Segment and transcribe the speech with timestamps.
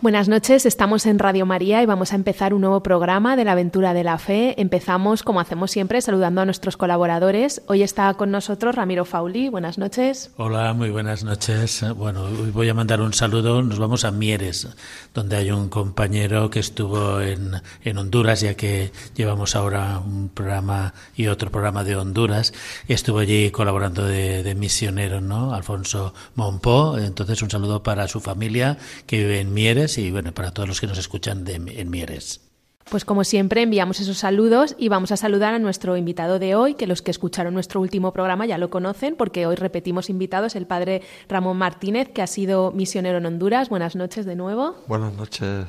[0.00, 3.52] Buenas noches, estamos en Radio María y vamos a empezar un nuevo programa de la
[3.52, 4.54] aventura de la fe.
[4.60, 7.62] Empezamos, como hacemos siempre, saludando a nuestros colaboradores.
[7.66, 9.48] Hoy está con nosotros Ramiro Fauli.
[9.48, 10.30] Buenas noches.
[10.36, 11.84] Hola, muy buenas noches.
[11.96, 13.60] Bueno, hoy voy a mandar un saludo.
[13.64, 14.68] Nos vamos a Mieres,
[15.14, 20.94] donde hay un compañero que estuvo en, en Honduras, ya que llevamos ahora un programa
[21.16, 22.54] y otro programa de Honduras.
[22.86, 25.54] Estuvo allí colaborando de, de misionero, ¿no?
[25.54, 26.98] Alfonso Monpó.
[26.98, 30.80] Entonces, un saludo para su familia que vive en Mieres y bueno, para todos los
[30.80, 32.42] que nos escuchan de, en Mieres.
[32.90, 36.74] Pues como siempre enviamos esos saludos y vamos a saludar a nuestro invitado de hoy,
[36.74, 40.66] que los que escucharon nuestro último programa ya lo conocen porque hoy repetimos invitados, el
[40.66, 43.68] padre Ramón Martínez, que ha sido misionero en Honduras.
[43.68, 44.74] Buenas noches de nuevo.
[44.86, 45.66] Buenas noches.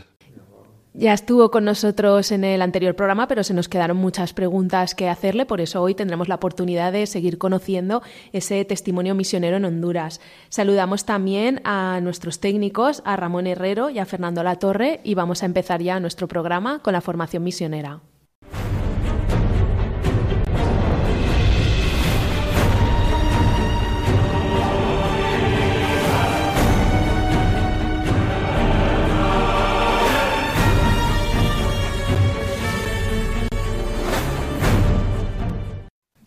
[1.00, 5.08] Ya estuvo con nosotros en el anterior programa, pero se nos quedaron muchas preguntas que
[5.08, 8.02] hacerle, por eso hoy tendremos la oportunidad de seguir conociendo
[8.34, 10.20] ese testimonio misionero en Honduras.
[10.50, 15.46] Saludamos también a nuestros técnicos, a Ramón Herrero y a Fernando Latorre, y vamos a
[15.46, 18.02] empezar ya nuestro programa con la formación misionera.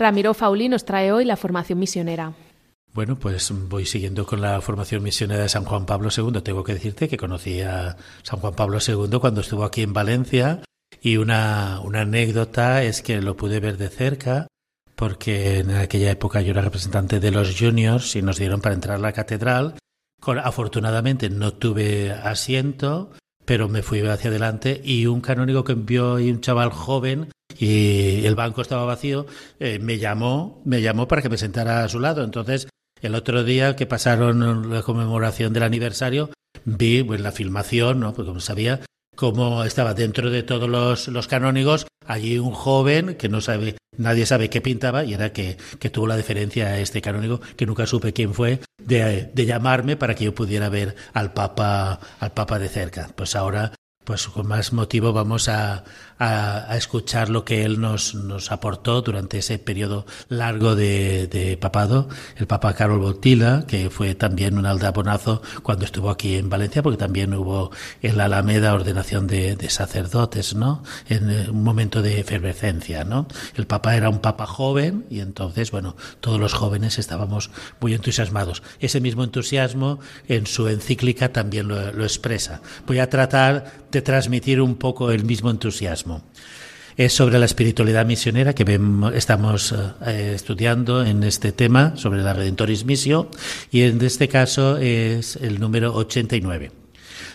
[0.02, 2.32] Ramiro Fauli nos trae hoy la formación misionera.
[2.92, 6.42] Bueno, pues voy siguiendo con la formación misionera de San Juan Pablo II.
[6.42, 10.60] Tengo que decirte que conocí a San Juan Pablo II cuando estuvo aquí en Valencia
[11.00, 14.48] y una, una anécdota es que lo pude ver de cerca
[14.96, 18.96] porque en aquella época yo era representante de los juniors y nos dieron para entrar
[18.96, 19.76] a la catedral.
[20.42, 23.12] afortunadamente no tuve asiento,
[23.44, 28.34] pero me fui hacia adelante y un canónigo que envió un chaval joven y el
[28.34, 29.26] banco estaba vacío,
[29.60, 32.24] eh, me llamó, me llamó para que me sentara a su lado.
[32.24, 32.68] Entonces,
[33.00, 36.30] el otro día que pasaron la conmemoración del aniversario,
[36.64, 38.14] vi pues, la filmación, ¿no?
[38.14, 38.80] Porque como sabía
[39.16, 44.26] cómo estaba dentro de todos los, los canónigos, allí un joven que no sabe, nadie
[44.26, 47.86] sabe qué pintaba, y era que, que tuvo la deferencia a este canónigo, que nunca
[47.86, 52.58] supe quién fue, de, de llamarme para que yo pudiera ver al Papa, al Papa
[52.58, 53.10] de cerca.
[53.14, 53.72] Pues ahora
[54.04, 55.84] pues con más motivo vamos a,
[56.18, 62.08] a, escuchar lo que él nos, nos, aportó durante ese periodo largo de, de, papado,
[62.36, 66.98] el Papa Carol Botila, que fue también un aldabonazo cuando estuvo aquí en Valencia, porque
[66.98, 67.70] también hubo
[68.02, 70.82] en la Alameda ordenación de, de sacerdotes, ¿no?
[71.08, 73.26] En eh, un momento de efervescencia, ¿no?
[73.54, 78.62] El Papa era un Papa joven y entonces, bueno, todos los jóvenes estábamos muy entusiasmados.
[78.80, 82.62] Ese mismo entusiasmo en su encíclica también lo, lo expresa.
[82.86, 86.22] Voy a tratar de transmitir un poco el mismo entusiasmo.
[86.96, 88.80] Es sobre la espiritualidad misionera que
[89.14, 89.74] estamos
[90.06, 93.30] eh, estudiando en este tema, sobre la Redentoris Missio,
[93.70, 96.72] y en este caso es el número 89.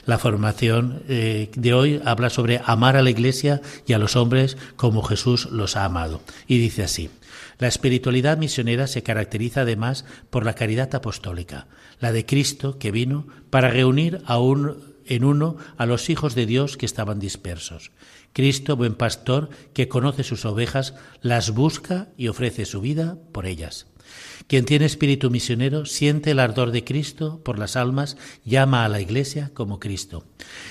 [0.06, 4.57] La formación eh, de hoy habla sobre amar a la Iglesia y a los hombres
[4.75, 6.22] como Jesús los ha amado.
[6.47, 7.09] Y dice así,
[7.59, 11.68] la espiritualidad misionera se caracteriza además por la caridad apostólica,
[12.00, 16.45] la de Cristo que vino para reunir a un en uno a los hijos de
[16.45, 17.92] Dios que estaban dispersos.
[18.33, 23.88] Cristo, buen pastor, que conoce sus ovejas, las busca y ofrece su vida por ellas.
[24.48, 29.01] Quien tiene espíritu misionero siente el ardor de Cristo por las almas, llama a la
[29.01, 30.24] Iglesia como Cristo.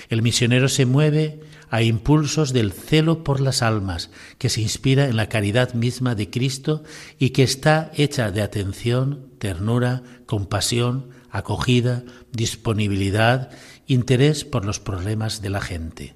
[0.09, 5.15] El misionero se mueve a impulsos del celo por las almas, que se inspira en
[5.15, 6.83] la caridad misma de Cristo
[7.19, 13.51] y que está hecha de atención, ternura, compasión, acogida, disponibilidad
[13.87, 16.15] interés por los problemas de la gente.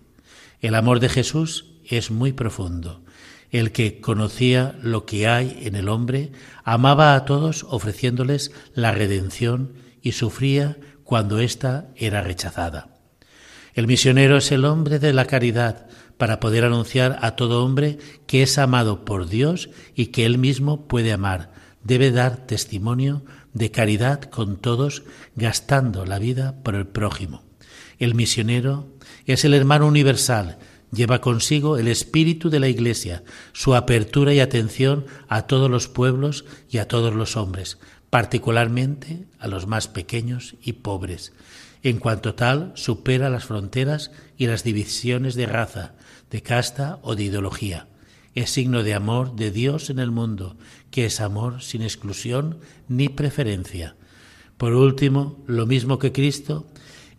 [0.59, 3.01] El amor de Jesús es muy profundo.
[3.49, 6.31] El que conocía lo que hay en el hombre,
[6.63, 12.95] amaba a todos ofreciéndoles la redención y sufría cuando ésta era rechazada.
[13.73, 17.97] El misionero es el hombre de la caridad para poder anunciar a todo hombre
[18.27, 21.51] que es amado por Dios y que él mismo puede amar.
[21.83, 25.03] Debe dar testimonio de caridad con todos,
[25.35, 27.50] gastando la vida por el prójimo.
[28.01, 28.87] El misionero
[29.27, 30.57] es el hermano universal,
[30.91, 36.43] lleva consigo el espíritu de la Iglesia, su apertura y atención a todos los pueblos
[36.67, 37.77] y a todos los hombres,
[38.09, 41.31] particularmente a los más pequeños y pobres.
[41.83, 45.93] En cuanto tal, supera las fronteras y las divisiones de raza,
[46.31, 47.85] de casta o de ideología.
[48.33, 50.57] es signo de amor de Dios en el mundo,
[50.89, 52.57] que es amor sin exclusión
[52.87, 53.95] ni preferencia.
[54.57, 56.65] Por último, lo mismo que Cristo,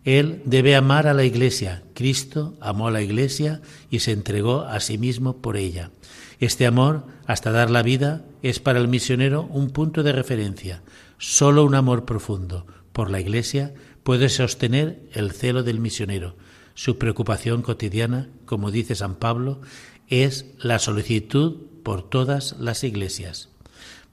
[0.05, 1.83] Él debe amar a la Iglesia.
[1.93, 5.91] Cristo amó a la Iglesia y se entregó a sí mismo por ella.
[6.39, 10.81] Este amor, hasta dar la vida, es para el misionero un punto de referencia.
[11.17, 13.73] Solo un amor profundo por la Iglesia
[14.03, 16.35] puede sostener el celo del misionero.
[16.73, 19.61] Su preocupación cotidiana, como dice San Pablo,
[20.09, 23.49] es la solicitud por todas las iglesias.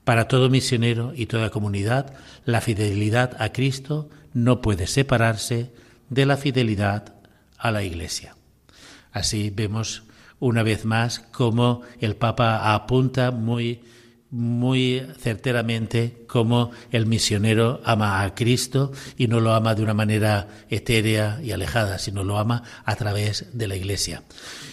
[0.04, 2.14] Para todo misionero y toda comunidad,
[2.44, 5.72] la fidelidad a Cristo no puede separarse
[6.10, 7.14] de la fidelidad
[7.56, 8.36] a la Iglesia.
[9.12, 10.02] Así vemos
[10.38, 13.80] una vez más cómo el Papa apunta muy
[14.30, 20.46] muy certeramente cómo el misionero ama a Cristo y no lo ama de una manera
[20.68, 24.22] etérea y alejada, sino lo ama a través de la Iglesia.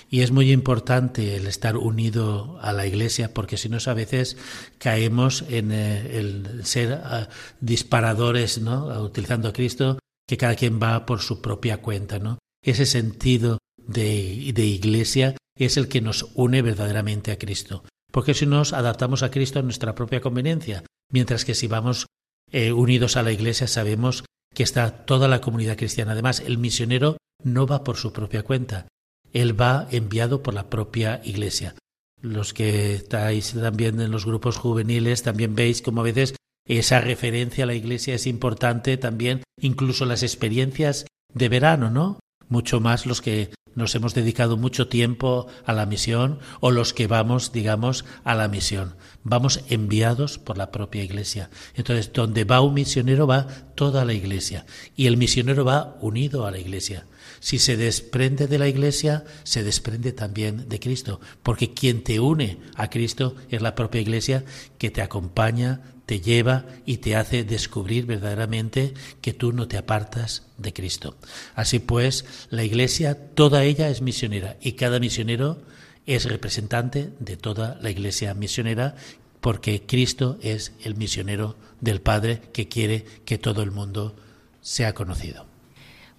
[0.09, 4.37] Y es muy importante el estar unido a la Iglesia porque si no a veces
[4.77, 7.27] caemos en eh, el ser ah,
[7.59, 8.85] disparadores, ¿no?
[9.01, 9.97] utilizando a Cristo,
[10.27, 12.19] que cada quien va por su propia cuenta.
[12.19, 12.39] ¿no?
[12.63, 18.45] Ese sentido de, de Iglesia es el que nos une verdaderamente a Cristo porque si
[18.45, 22.07] nos adaptamos a Cristo a nuestra propia conveniencia, mientras que si vamos
[22.51, 24.23] eh, unidos a la Iglesia sabemos
[24.55, 26.13] que está toda la comunidad cristiana.
[26.13, 28.87] Además, el misionero no va por su propia cuenta,
[29.33, 31.75] él va enviado por la propia Iglesia.
[32.19, 36.33] Los que estáis también en los grupos juveniles también veis como a veces
[36.67, 42.19] esa referencia a la Iglesia es importante también, incluso las experiencias de verano, ¿no?
[42.49, 47.05] Mucho más los que nos hemos dedicado mucho tiempo a la misión o los que
[47.05, 48.95] vamos, digamos, a la misión.
[49.23, 51.51] Vamos enviados por la propia iglesia.
[51.75, 54.65] Entonces, donde va un misionero va toda la iglesia
[54.95, 57.05] y el misionero va unido a la iglesia.
[57.39, 62.57] Si se desprende de la iglesia, se desprende también de Cristo, porque quien te une
[62.75, 64.43] a Cristo es la propia iglesia
[64.79, 70.47] que te acompaña, te lleva y te hace descubrir verdaderamente que tú no te apartas
[70.57, 71.17] de Cristo.
[71.53, 75.61] Así pues, la Iglesia, toda ella es misionera y cada misionero
[76.05, 78.95] es representante de toda la Iglesia misionera
[79.41, 84.15] porque Cristo es el misionero del Padre que quiere que todo el mundo
[84.61, 85.45] sea conocido.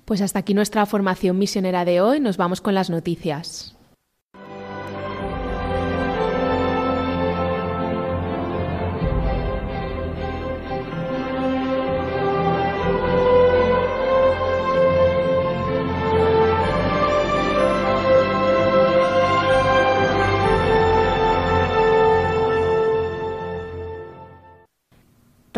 [0.04, 2.20] Pues hasta aquí nuestra formación misionera de hoy.
[2.20, 3.77] Nos vamos con las noticias.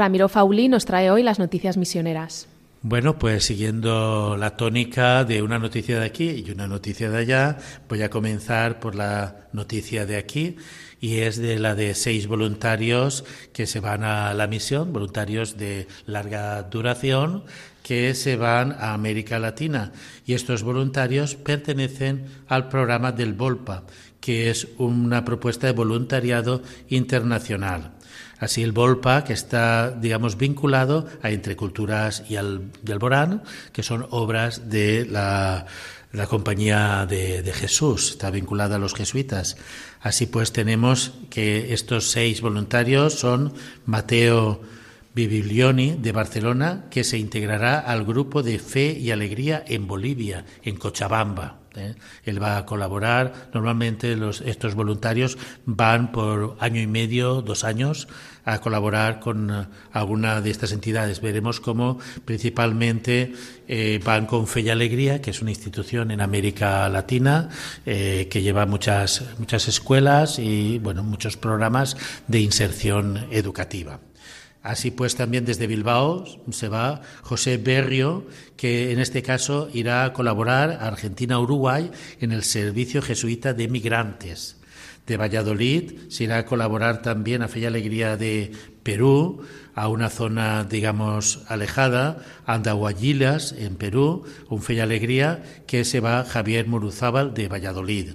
[0.01, 2.49] Ramiro Fauli nos trae hoy las noticias misioneras.
[2.81, 7.59] Bueno, pues siguiendo la tónica de una noticia de aquí y una noticia de allá,
[7.87, 10.57] voy a comenzar por la noticia de aquí
[11.03, 15.87] y es de la de seis voluntarios que se van a la misión, voluntarios de
[16.07, 17.45] larga duración
[17.83, 19.93] que se van a América Latina
[20.25, 23.83] y estos voluntarios pertenecen al programa del Volpa,
[24.19, 28.00] que es una propuesta de voluntariado internacional.
[28.41, 33.43] Así el Volpa, que está, digamos, vinculado a Entre Culturas y al, Alborán,
[33.73, 35.67] que son obras de la,
[36.29, 39.57] Compañía de, de, Jesús, está vinculada a los jesuitas.
[40.01, 43.53] Así pues tenemos que estos seis voluntarios son
[43.87, 44.61] Mateo
[45.15, 50.77] Bibilioni de Barcelona, que se integrará al grupo de Fe y Alegría en Bolivia, en
[50.77, 51.60] Cochabamba.
[51.77, 51.95] ¿Eh?
[52.25, 53.51] Él va a colaborar.
[53.55, 58.09] Normalmente estos voluntarios van por año y medio, dos años,
[58.45, 61.21] a colaborar con eh, alguna de estas entidades.
[61.21, 63.33] Veremos cómo principalmente
[63.69, 67.49] eh, van con Fe y Alegría, que es una institución en América Latina
[67.85, 71.97] que lleva muchas, muchas escuelas y bueno, muchos programas
[72.29, 74.01] de inserción educativa.
[74.63, 78.27] Así pues, también desde Bilbao se va José Berrio,
[78.57, 81.91] que en este caso irá a colaborar a Argentina-Uruguay
[82.21, 84.59] en el Servicio Jesuita de Migrantes.
[85.07, 88.53] De Valladolid se irá a colaborar también a Fe y Alegría de
[88.83, 89.43] Perú,
[89.75, 96.25] a una zona, digamos, alejada, Andahuayilas, en Perú, un Fe y Alegría, que se va
[96.25, 98.11] Javier Muruzábal de Valladolid.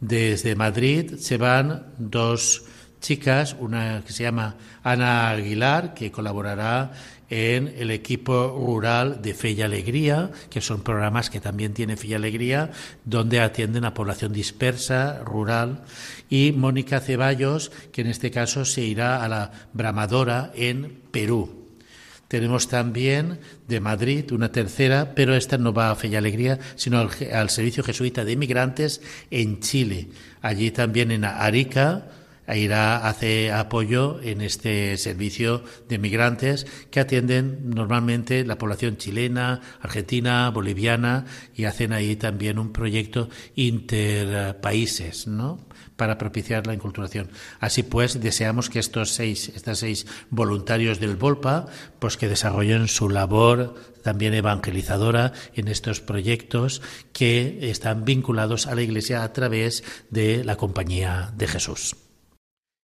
[0.00, 2.64] Desde Madrid se van dos
[3.00, 6.92] chicas, una que se llama Ana Aguilar, que colaborará
[7.30, 12.08] en el equipo rural de Fe y Alegría, que son programas que también tiene Fe
[12.08, 12.70] y Alegría,
[13.04, 15.82] donde atienden a población dispersa, rural,
[16.30, 21.58] y Mónica Ceballos, que en este caso se irá a la Bramadora en Perú.
[22.28, 26.98] Tenemos también de Madrid una tercera, pero esta no va a Fe y Alegría, sino
[27.00, 29.00] al, Servicio Jesuita de Inmigrantes
[29.30, 30.08] en Chile.
[30.42, 32.04] Allí también en Arica,
[32.56, 40.50] irá hace apoyo en este servicio de migrantes que atienden normalmente la población chilena, argentina,
[40.50, 45.66] boliviana y hacen ahí también un proyecto interpaíses, ¿no?
[45.98, 47.28] para propiciar la inculturación.
[47.58, 51.66] Así pues, deseamos que estos seis, estas seis voluntarios del Volpa,
[51.98, 53.74] pues que desarrollen su labor
[54.04, 60.56] también evangelizadora en estos proyectos que están vinculados a la Iglesia a través de la
[60.56, 62.07] Compañía de Jesús.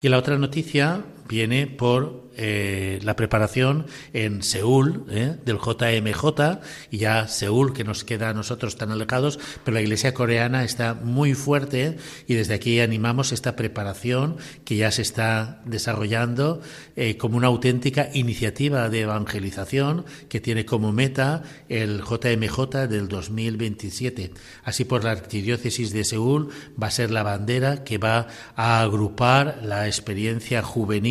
[0.03, 6.61] Y la otra noticia viene por eh, la preparación en Seúl eh, del JMJ
[6.91, 10.95] y ya Seúl que nos queda a nosotros tan alejados, pero la Iglesia coreana está
[10.95, 11.99] muy fuerte
[12.29, 16.63] y desde aquí animamos esta preparación que ya se está desarrollando
[16.97, 24.31] eh, como una auténtica iniciativa de evangelización que tiene como meta el JMJ del 2027.
[24.65, 26.49] Así por la arquidiócesis de Seúl
[26.81, 31.10] va a ser la bandera que va a agrupar la experiencia juvenil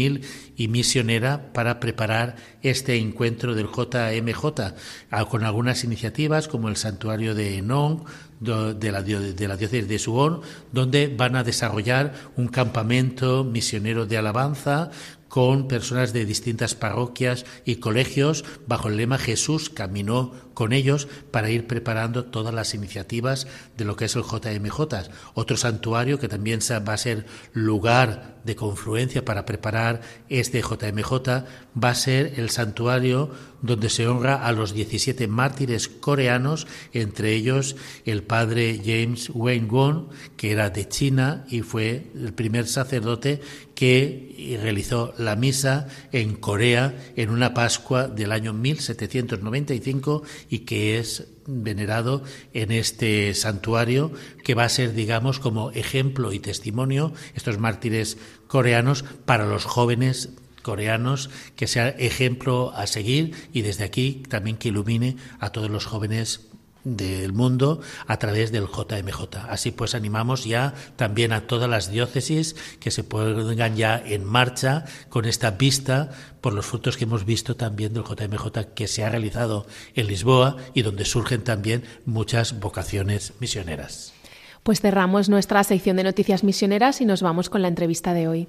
[0.56, 7.58] y misionera para preparar este encuentro del JMJ, con algunas iniciativas como el santuario de
[7.58, 8.03] Enong,
[8.39, 10.41] de la, diócesis de Suón,
[10.72, 14.91] donde van a desarrollar un campamento misionero de alabanza
[15.29, 21.51] con personas de distintas parroquias y colegios bajo el lema Jesús caminó con ellos para
[21.51, 24.82] ir preparando todas las iniciativas de lo que es el JMJ.
[25.36, 31.46] Otro santuario que también va a ser lugar de confluencia para preparar este JMJ
[31.81, 33.31] va a ser el santuario
[33.62, 40.10] donde se honra a los 17 mártires coreanos, entre ellos el padre James Wayne Won,
[40.38, 43.41] que era de China y fue el primer sacerdote
[43.75, 51.27] que realizó la misa en Corea en una Pascua del año 1795 y que es
[51.50, 54.12] venerado en este santuario
[54.44, 60.29] que va a ser, digamos, como ejemplo y testimonio, estos mártires coreanos, para los jóvenes
[60.62, 65.86] coreanos, que sea ejemplo a seguir y desde aquí también que ilumine a todos los
[65.86, 66.49] jóvenes
[66.83, 69.38] del mundo a través del JMJ.
[69.50, 74.86] Así pues animamos ya también a todas las diócesis que se pongan ya en marcha
[75.09, 79.09] con esta vista por los frutos que hemos visto también del JMJ que se ha
[79.09, 84.13] realizado en Lisboa y donde surgen también muchas vocaciones misioneras.
[84.63, 88.48] Pues cerramos nuestra sección de noticias misioneras y nos vamos con la entrevista de hoy.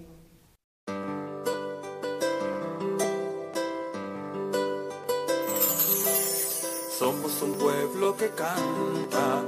[8.31, 9.43] Canta,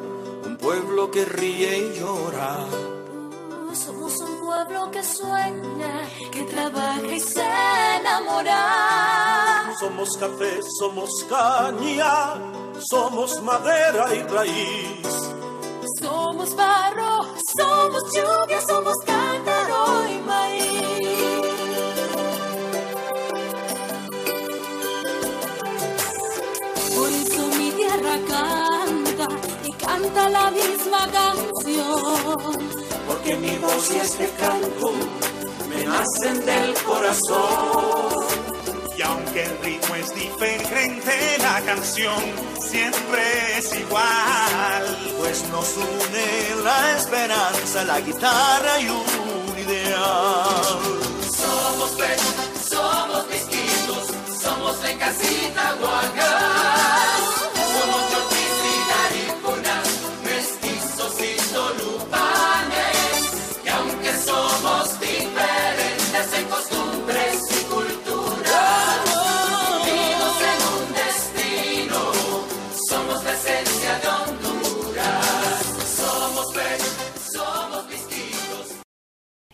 [0.45, 2.67] un pueblo que ríe y llora.
[3.75, 7.43] Somos un pueblo que sueña, que trabaja y se
[8.01, 9.75] enamora.
[9.81, 12.35] Somos café, somos caña,
[12.91, 15.09] somos madera y raíz.
[16.01, 20.92] Somos barro, somos lluvia, somos cántaro y maíz.
[30.03, 32.71] Canta la misma canción.
[33.07, 34.93] Porque mi voz y este canto
[35.69, 38.27] me nacen del corazón.
[38.97, 42.23] Y aunque el ritmo es diferente, la canción
[42.61, 44.99] siempre es igual.
[45.19, 50.81] Pues nos une la esperanza, la guitarra y un ideal.
[51.41, 52.35] Somos pechos,
[52.69, 54.09] somos distintos,
[54.43, 57.12] somos de casita guacal.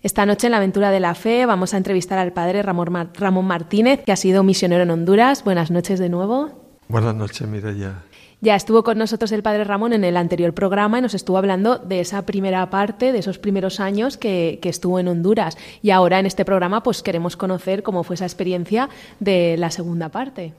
[0.03, 3.11] Esta noche en la aventura de la fe vamos a entrevistar al padre Ramón, Mar-
[3.15, 5.43] Ramón Martínez, que ha sido misionero en Honduras.
[5.45, 6.51] Buenas noches de nuevo.
[6.89, 8.03] Buenas noches, Mireya.
[8.41, 11.79] Ya estuvo con nosotros el padre Ramón en el anterior programa y nos estuvo hablando
[11.79, 15.59] de esa primera parte, de esos primeros años que, que estuvo en Honduras.
[15.83, 18.89] Y ahora en este programa pues queremos conocer cómo fue esa experiencia
[19.19, 20.55] de la segunda parte.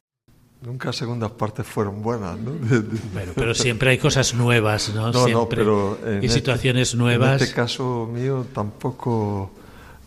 [0.61, 2.51] Nunca segundas partes fueron buenas, ¿no?
[3.13, 5.11] Bueno, pero siempre hay cosas nuevas, ¿no?
[5.11, 7.41] No, no, pero en y este- situaciones nuevas.
[7.41, 9.51] En este caso mío tampoco,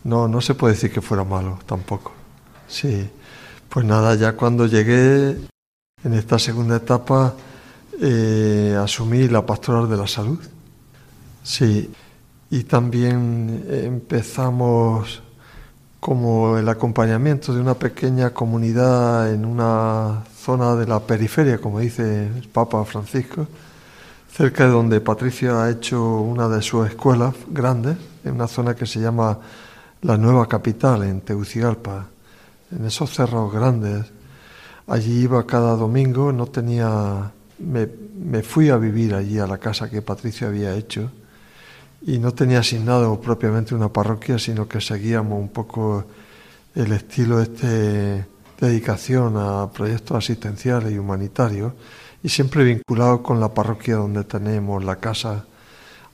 [0.03, 2.11] no, no se puede decir que fuera malo, tampoco.
[2.67, 3.09] Sí,
[3.69, 5.37] pues nada, ya cuando llegué
[6.03, 7.33] en esta segunda etapa
[7.99, 10.39] eh, asumí la pastoral de la salud.
[11.41, 11.89] Sí,
[12.51, 15.23] y también empezamos
[16.03, 22.27] como el acompañamiento de una pequeña comunidad en una zona de la periferia, como dice
[22.27, 23.47] el Papa Francisco,
[24.29, 27.95] cerca de donde Patricia ha hecho una de sus escuelas grandes,
[28.25, 29.39] en una zona que se llama
[30.01, 32.07] la Nueva Capital, en Tegucigalpa,
[32.69, 34.05] en esos cerros grandes.
[34.87, 37.31] Allí iba cada domingo, no tenía...
[37.59, 37.87] Me,
[38.21, 41.09] me fui a vivir allí a la casa que Patricia había hecho
[42.05, 46.05] y no tenía asignado propiamente una parroquia, sino que seguíamos un poco
[46.75, 48.25] el estilo este
[48.59, 51.73] dedicación a proyectos asistenciales y humanitarios
[52.21, 55.45] y siempre vinculado con la parroquia donde tenemos la casa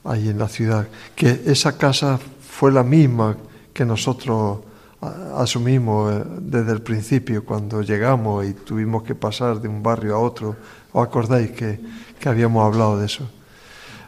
[0.04, 3.36] ahí en la ciudad, que esa casa fue la misma
[3.72, 4.60] que nosotros
[5.36, 10.18] asumimos eh, desde el principio cuando llegamos y tuvimos que pasar de un barrio a
[10.18, 10.56] otro.
[10.92, 11.80] ¿Os acordáis que,
[12.18, 13.28] que habíamos hablado de eso?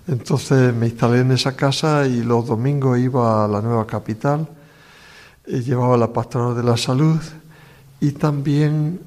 [0.08, 4.48] Entonces me instalé en esa casa y los domingos iba a la nueva capital,
[5.46, 7.20] eh, llevaba la pastoral de la salud
[8.00, 9.00] y también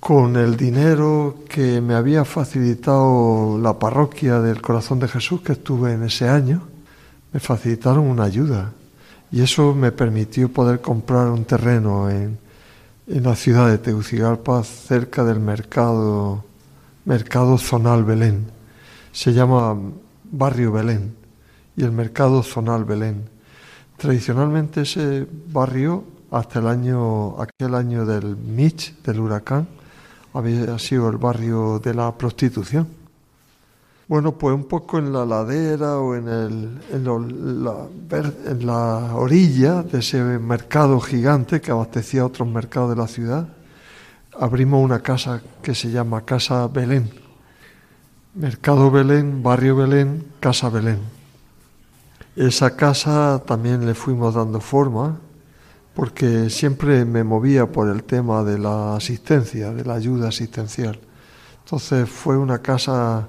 [0.00, 5.94] con el dinero que me había facilitado la parroquia del Corazón de Jesús que estuve
[5.94, 6.62] en ese año,
[7.32, 8.72] me facilitaron una ayuda
[9.32, 12.38] y eso me permitió poder comprar un terreno en,
[13.06, 16.44] en la ciudad de Tegucigalpa cerca del mercado,
[17.06, 18.46] mercado zonal Belén.
[19.12, 19.76] Se llama
[20.30, 21.14] Barrio Belén
[21.76, 23.28] y el mercado zonal Belén.
[23.96, 29.66] Tradicionalmente ese barrio hasta el año, aquel año del Mitch, del huracán,
[30.34, 32.86] había sido el barrio de la prostitución.
[34.06, 37.86] Bueno, pues un poco en la ladera o en, el, en, la,
[38.46, 43.48] en la orilla de ese mercado gigante que abastecía otros mercados de la ciudad,
[44.38, 47.27] abrimos una casa que se llama Casa Belén.
[48.38, 51.00] Mercado Belén, Barrio Belén, Casa Belén.
[52.36, 55.18] Esa casa también le fuimos dando forma
[55.92, 61.00] porque siempre me movía por el tema de la asistencia, de la ayuda asistencial.
[61.64, 63.26] Entonces fue una casa,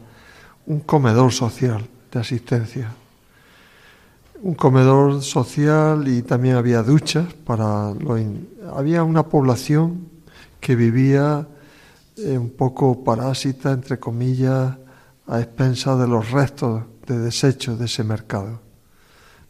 [0.68, 2.92] un comedor social de asistencia.
[4.44, 8.22] Un comedor social y también había duchas para los...
[8.76, 10.08] Había una población
[10.60, 11.48] que vivía
[12.16, 14.76] eh, un poco parásita, entre comillas,
[15.30, 18.60] a expensas de los restos de desechos de ese mercado.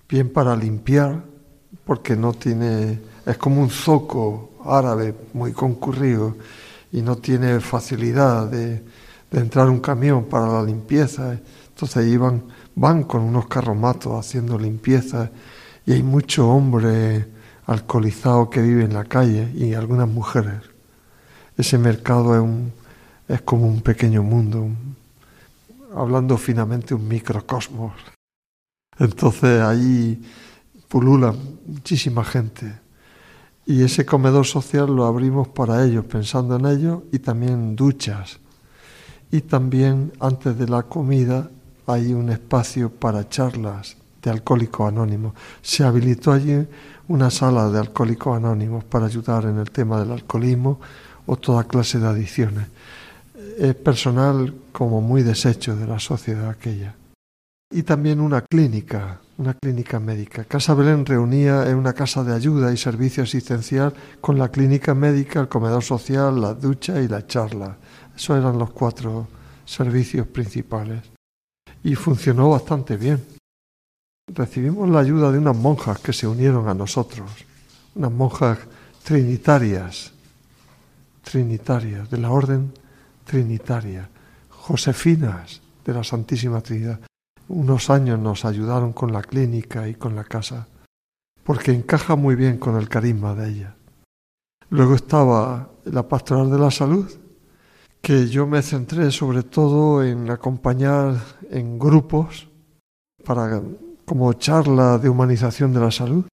[0.08, 1.24] Bien para limpiar,
[1.86, 6.36] porque no tiene, es como un zoco árabe muy concurrido
[6.92, 8.84] y no tiene facilidad de,
[9.32, 11.38] entrar un camión para la limpieza.
[11.70, 12.44] Entonces iban,
[12.76, 15.30] van con unos carromatos haciendo limpieza
[15.86, 17.26] y hay muchos hombres
[17.68, 20.62] alcoholizados que viven en la calle y algunas mujeres.
[21.56, 22.74] Ese mercado es, un,
[23.28, 24.68] es como un pequeño mundo,
[25.96, 27.94] hablando finamente un microcosmos.
[28.98, 30.22] Entonces ahí
[30.88, 31.34] pulula
[31.66, 32.80] muchísima gente.
[33.66, 38.40] Y ese comedor social lo abrimos para ellos, pensando en ellos, y también duchas.
[39.32, 41.52] Y también antes de la comida
[41.86, 45.34] hay un espacio para charlas de alcohólicos anónimos.
[45.62, 46.68] Se habilitó allí
[47.08, 50.80] una sala de alcohólicos anónimos para ayudar en el tema del alcoholismo
[51.26, 52.68] o toda clase de adicciones.
[53.60, 56.96] Es personal como muy deshecho de la sociedad aquella.
[57.70, 60.44] Y también una clínica una clínica médica.
[60.44, 65.40] Casa Belén reunía en una casa de ayuda y servicio asistencial con la clínica médica,
[65.40, 67.78] el comedor social, la ducha y la charla.
[68.14, 69.30] Esos eran los cuatro
[69.64, 71.04] servicios principales.
[71.84, 73.26] Y funcionó bastante bien.
[74.28, 77.32] Recibimos la ayuda de unas monjas que se unieron a nosotros,
[77.96, 78.60] unas monjas
[79.04, 80.12] trinitarias,
[81.24, 82.74] trinitarias, de la orden
[83.30, 84.10] trinitaria,
[84.50, 87.00] josefinas de la Santísima Trinidad
[87.50, 90.68] unos años nos ayudaron con la clínica y con la casa,
[91.44, 93.76] porque encaja muy bien con el carisma de ella.
[94.70, 97.10] Luego estaba la pastoral de la salud,
[98.02, 101.16] que yo me centré sobre todo en acompañar
[101.50, 102.48] en grupos
[103.26, 103.62] para
[104.06, 106.26] como charla de humanización de la salud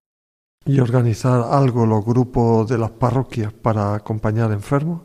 [0.67, 5.01] y organizar algo los grupos de las parroquias para acompañar enfermos.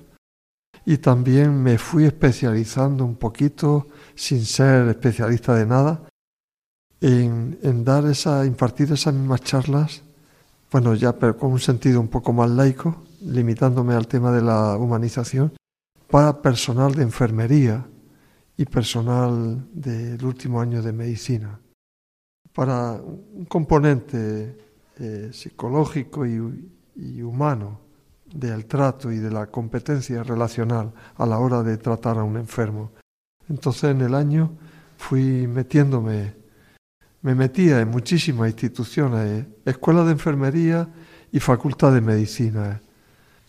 [0.86, 6.04] Y también me fui especializando un poquito sin ser especialista de nada,
[7.00, 10.04] en, dar esa, impartir esas mismas charlas,
[10.72, 14.78] bueno, ya pero con un sentido un poco más laico, limitándome al tema de la
[14.78, 15.54] humanización,
[16.10, 17.86] para personal de enfermería
[18.58, 21.60] y personal del último año de medicina,
[22.54, 24.58] para un componente
[25.00, 27.91] eh, psicológico y humano
[28.34, 32.92] del trato y de la competencia relacional a la hora de tratar a un enfermo.
[33.50, 34.52] Entonces en el año
[34.98, 36.34] fui metiéndome,
[37.22, 40.88] me metía en muchísimas instituciones, escuelas de enfermería
[41.32, 42.82] y Facultad de Medicina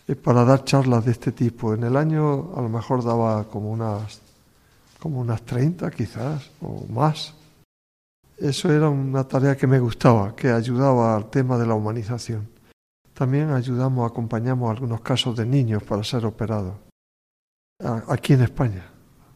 [0.07, 1.73] eh, para dar charlas de este tipo.
[1.73, 4.21] En el año a lo mejor daba como unas,
[4.99, 7.33] como unas 30 quizás o más.
[8.37, 12.52] Eso era una tarea que me gustaba, que ayudaba al tema de la humanización.
[13.13, 16.75] También ayudamos, acompañamos algunos casos de niños para ser operados.
[18.07, 18.85] Aquí en España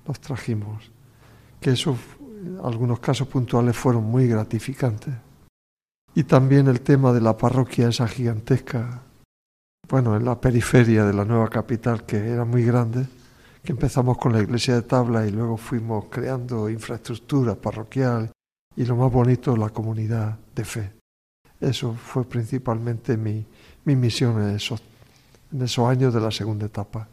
[0.08, 0.92] los trajimos.
[1.60, 1.98] Que esos,
[2.64, 5.14] algunos casos puntuales fueron muy gratificantes.
[6.16, 9.02] Y también el tema de la parroquia esa gigantesca,
[9.90, 13.06] bueno, en la periferia de la nueva capital, que era muy grande,
[13.64, 18.32] que empezamos con la iglesia de tabla y luego fuimos creando infraestructura parroquial
[18.76, 20.94] y lo más bonito, la comunidad de fe.
[21.60, 23.46] Eso fue principalmente mi,
[23.88, 24.82] mi misión en esos,
[25.52, 27.08] en esos años de la segunda etapa.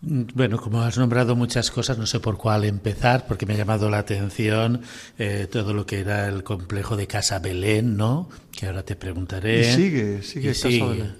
[0.00, 3.88] Bueno, como has nombrado muchas cosas, no sé por cuál empezar, porque me ha llamado
[3.88, 4.82] la atención
[5.18, 8.28] eh, todo lo que era el complejo de Casa Belén, ¿no?
[8.52, 9.60] Que ahora te preguntaré.
[9.60, 11.16] Y sigue, sigue, Casa Belén.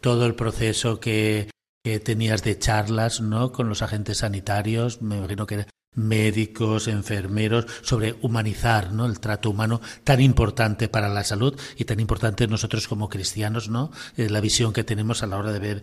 [0.00, 1.50] Todo el proceso que,
[1.84, 3.52] que, tenías de charlas, ¿no?
[3.52, 9.06] Con los agentes sanitarios, me imagino que médicos, enfermeros, sobre humanizar, ¿no?
[9.06, 13.90] El trato humano tan importante para la salud y tan importante nosotros como cristianos, ¿no?
[14.16, 15.82] Eh, la visión que tenemos a la hora de ver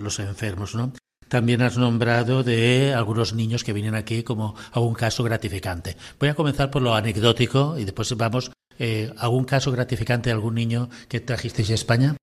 [0.00, 0.92] los enfermos, ¿no?
[1.28, 5.96] También has nombrado de algunos niños que vienen aquí como algún caso gratificante.
[6.18, 8.50] Voy a comenzar por lo anecdótico y después vamos.
[8.78, 12.16] Eh, ¿Algún caso gratificante de algún niño que trajisteis de España?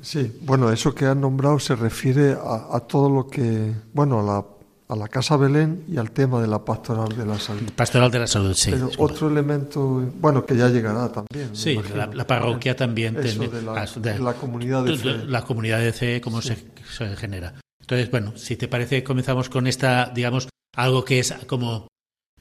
[0.00, 4.44] Sí, bueno, eso que has nombrado se refiere a, todo lo que, bueno, a la,
[4.88, 7.70] a la, Casa Belén y al tema de la pastoral de la salud.
[7.74, 8.70] Pastoral de la salud, sí.
[8.70, 11.54] Pero otro elemento, bueno, que ya llegará también.
[11.54, 13.16] Sí, la, parroquia también.
[13.16, 15.24] Eso de, la, de, la, comunidad de fe.
[15.26, 16.56] La comunidad de fe, cómo se,
[16.96, 17.54] se genera.
[17.80, 21.88] Entonces, bueno, si te parece, comenzamos con esta, digamos, algo que es como,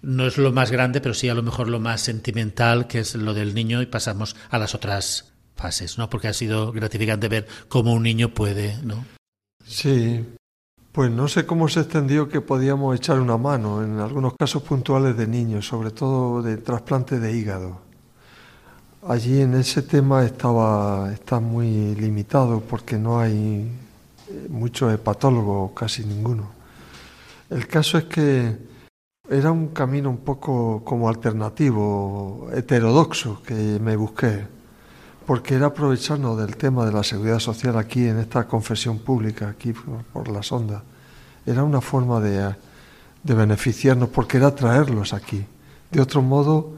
[0.01, 3.15] no es lo más grande, pero sí a lo mejor lo más sentimental, que es
[3.15, 6.09] lo del niño, y pasamos a las otras fases, ¿no?
[6.09, 9.05] Porque ha sido gratificante ver cómo un niño puede, ¿no?
[9.65, 10.23] Sí,
[10.95, 15.17] pues no sé cómo se extendió que podíamos echar una mano en algunos casos puntuales
[15.17, 17.79] de niños, sobre todo de trasplante de hígado.
[19.05, 23.69] Allí en ese tema estaba está muy limitado porque no hay
[24.47, 26.51] muchos hepatólogos, casi ninguno.
[27.49, 28.57] El caso es que
[29.29, 34.47] era un camino un poco como alternativo, heterodoxo, que me busqué,
[35.25, 39.73] porque era aprovecharnos del tema de la seguridad social aquí en esta confesión pública, aquí
[39.73, 40.83] por, la sonda.
[41.45, 42.55] Era una forma de,
[43.23, 45.45] de beneficiarnos, porque era traerlos aquí.
[45.91, 46.73] De otro modo,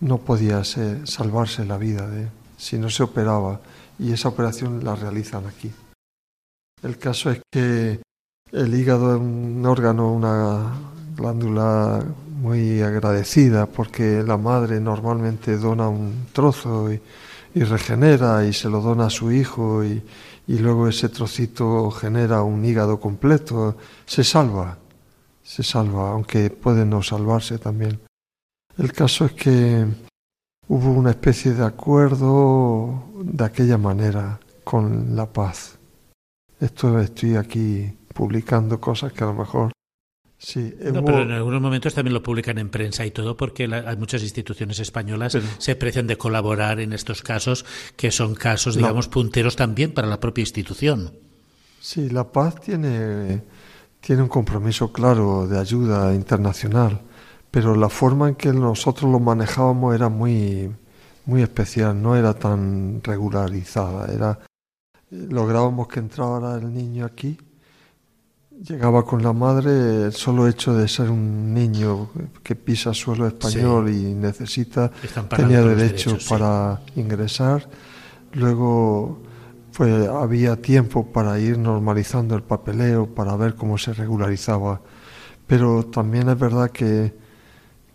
[0.00, 2.08] no podía salvarse la vida
[2.56, 3.60] si no se operaba,
[3.98, 5.70] y esa operación la realizan aquí.
[6.82, 8.00] El caso es que
[8.52, 10.72] el hígado es un órgano, una
[11.16, 12.04] glándula
[12.40, 16.90] muy agradecida porque la madre normalmente dona un trozo
[17.64, 20.02] regenera y se lo dona a su hijo y,
[20.46, 23.76] y, luego ese trocito genera un hígado completo.
[24.04, 24.78] Se salva,
[25.42, 27.98] se salva, aunque puede no salvarse también.
[28.78, 29.86] El caso es que
[30.68, 35.78] hubo una especie de acuerdo de aquella manera con la paz.
[36.60, 39.72] Esto estoy aquí publicando cosas que a lo mejor
[40.46, 43.96] Sí, no, pero en algunos momentos también lo publican en prensa y todo porque hay
[43.96, 47.64] muchas instituciones españolas se precian de colaborar en estos casos
[47.96, 51.10] que son casos, digamos, punteros también para la propia institución.
[51.80, 53.42] Sí, La Paz tiene,
[54.00, 57.00] tiene un compromiso claro de ayuda internacional,
[57.50, 60.70] pero la forma en que nosotros lo manejábamos era muy,
[61.24, 64.38] muy especial, no era tan regularizada, era
[65.10, 67.36] lográbamos que entrara el niño aquí,
[68.62, 72.10] llegaba con la madre, el solo hecho de ser un niño
[72.42, 74.90] que pisa suelo español y necesita,
[75.34, 77.68] tenía derecho para ingresar.
[78.32, 79.22] Luego
[79.76, 84.80] pues había tiempo para ir normalizando el papeleo, para ver cómo se regularizaba.
[85.46, 87.14] Pero también es verdad que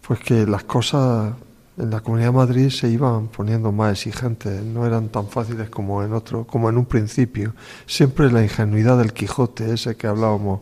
[0.08, 1.34] pues que las cosas
[1.82, 6.04] en la Comunidad de Madrid se iban poniendo más exigentes, no eran tan fáciles como
[6.04, 7.56] en otro, como en un principio.
[7.88, 10.62] Siempre la ingenuidad del Quijote, ese que hablábamos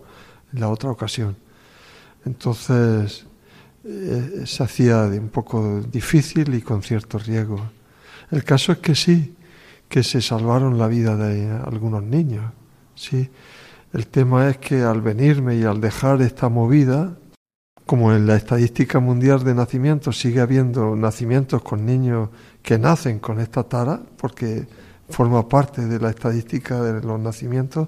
[0.53, 1.36] en la otra ocasión.
[2.25, 3.25] Entonces
[3.84, 7.60] eh, se hacía un poco difícil y con cierto riesgo.
[8.32, 9.36] El caso es que sí,
[9.89, 12.45] que se salvaron la vida de algunos niños.
[12.95, 13.29] Sí.
[13.91, 17.17] El tema es que al venirme y al dejar esta movida,
[17.89, 22.30] como en la estadística mundial de nacimientos sigue habiendo nacimientos con niños
[22.62, 24.67] que nacen con esta tara, porque
[25.10, 27.88] forma parte de la estadística de los nacimientos,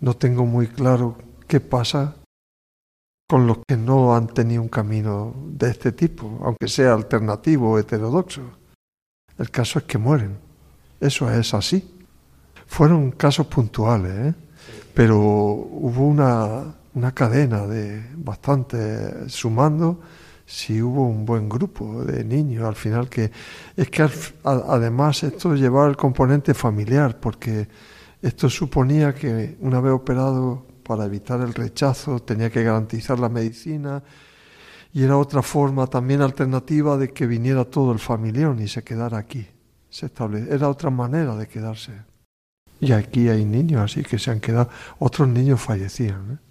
[0.00, 2.16] no tengo muy claro qué pasa
[3.28, 7.78] con los que no han tenido un camino de este tipo, aunque sea alternativo o
[7.78, 8.42] heterodoxo.
[9.38, 10.38] El caso es que mueren
[10.98, 11.88] Eso es así.
[12.66, 14.34] Fueron casos puntuales, ¿eh?
[14.92, 20.00] pero hubo una, una cadena de bastante sumando
[20.46, 23.30] si hubo un buen grupo de niños al final que
[23.76, 24.08] es que
[24.44, 27.68] además esto llevaba el componente familiar porque
[28.22, 34.02] esto suponía que una vez operado para evitar el rechazo tenía que garantizar la medicina
[34.94, 39.18] y era otra forma también alternativa de que viniera todo el familión y se quedara
[39.18, 39.46] aquí.
[39.90, 40.10] Se
[40.48, 41.92] Era otra manera de quedarse.
[42.80, 46.32] Y aquí hay niños así que se han quedado, otros niños fallecían.
[46.32, 46.45] ¿eh?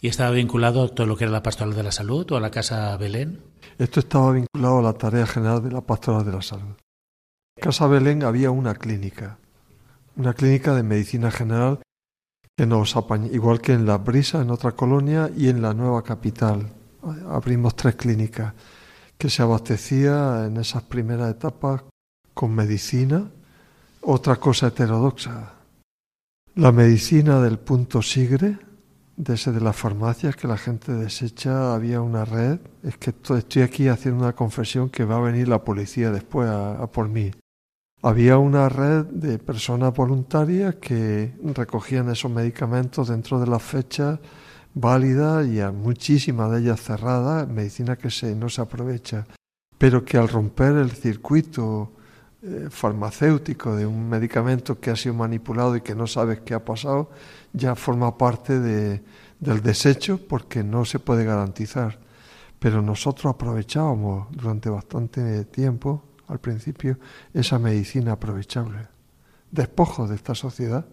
[0.00, 2.40] ¿Y estaba vinculado a todo lo que era la pastoral de la salud o a
[2.40, 3.40] la Casa Belén?
[3.78, 6.74] Esto estaba vinculado a la tarea general de la pastoral de la salud.
[7.56, 9.38] En Casa Belén había una clínica,
[10.16, 11.80] una clínica de medicina general
[12.56, 16.02] que nos apañó, igual que en La Brisa, en otra colonia, y en la nueva
[16.02, 16.70] capital.
[17.28, 18.54] Abrimos tres clínicas
[19.18, 21.82] que se abastecía en esas primeras etapas
[22.32, 23.30] con medicina,
[24.02, 25.54] otra cosa heterodoxa.
[26.56, 28.58] La medicina del punto sigre,
[29.16, 32.58] de ese de las farmacias que la gente desecha, había una red.
[32.82, 36.86] Es que estoy aquí haciendo una confesión que va a venir la policía después a,
[36.90, 37.30] por mí.
[38.02, 44.18] Había una red de personas voluntarias que recogían esos medicamentos dentro de las fechas
[44.74, 49.26] válidas y a muchísimas de ellas cerradas, medicina que se, no se aprovecha,
[49.78, 51.93] pero que al romper el circuito
[52.46, 56.62] eh, farmacéutico de un medicamento que ha sido manipulado y que no sabes qué ha
[56.62, 57.10] pasado,
[57.54, 59.02] ya forma parte de,
[59.40, 61.98] del desecho porque no se puede garantizar.
[62.58, 66.98] Pero nosotros aprovechábamos durante bastante tiempo, al principio,
[67.32, 68.88] esa medicina aprovechable.
[69.50, 70.84] Despojos de esta sociedad,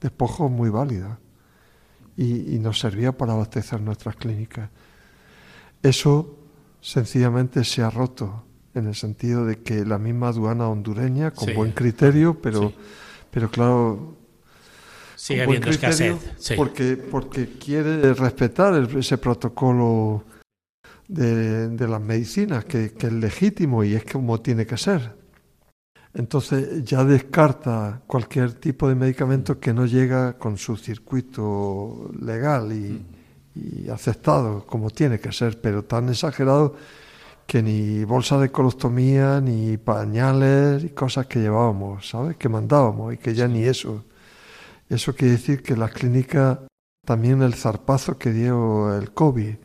[0.00, 1.18] despojos muy válidos.
[2.16, 4.70] Y, y nos servía para abastecer nuestras clínicas.
[5.82, 6.38] Eso
[6.80, 8.45] sencillamente se ha roto
[8.76, 12.72] en el sentido de que la misma aduana hondureña, con buen criterio, pero,
[13.30, 14.16] pero claro,
[15.16, 16.14] Sigue habiendo escasez.
[16.56, 20.24] Porque, porque quiere respetar ese protocolo
[21.08, 25.16] de, de las medicinas, que, que, es legítimo y es como tiene que ser.
[26.12, 33.04] Entonces ya descarta cualquier tipo de medicamento que no llega con su circuito legal y,
[33.54, 36.76] y aceptado como tiene que ser, pero tan exagerado
[37.46, 42.36] que ni bolsa de colostomía, ni pañales, y cosas que llevábamos, ¿sabes?
[42.36, 44.04] Que mandábamos y que ya ni eso.
[44.88, 46.60] Eso quiere decir que la clínica,
[47.04, 49.56] también el zarpazo que dio el COVID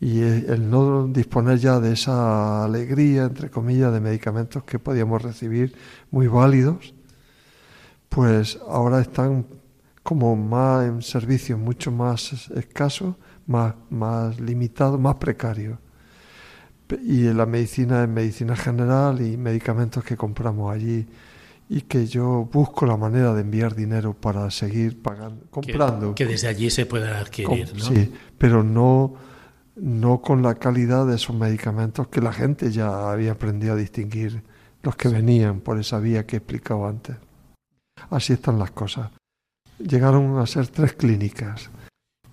[0.00, 5.76] y el no disponer ya de esa alegría, entre comillas, de medicamentos que podíamos recibir
[6.10, 6.94] muy válidos,
[8.08, 9.46] pues ahora están
[10.02, 15.78] como más en servicios mucho más escasos, más, más limitados, más precarios
[17.02, 21.06] y la medicina es medicina general y medicamentos que compramos allí
[21.68, 26.14] y que yo busco la manera de enviar dinero para seguir pagando, comprando.
[26.14, 27.84] Que, desde allí se pueda adquirir, ¿no?
[27.84, 29.14] Sí, pero no,
[29.76, 34.42] no con la calidad de esos medicamentos que la gente ya había aprendido a distinguir
[34.82, 37.16] los que venían por esa vía que he explicado antes.
[38.10, 39.10] Así están las cosas.
[39.78, 41.70] Llegaron a ser tres clínicas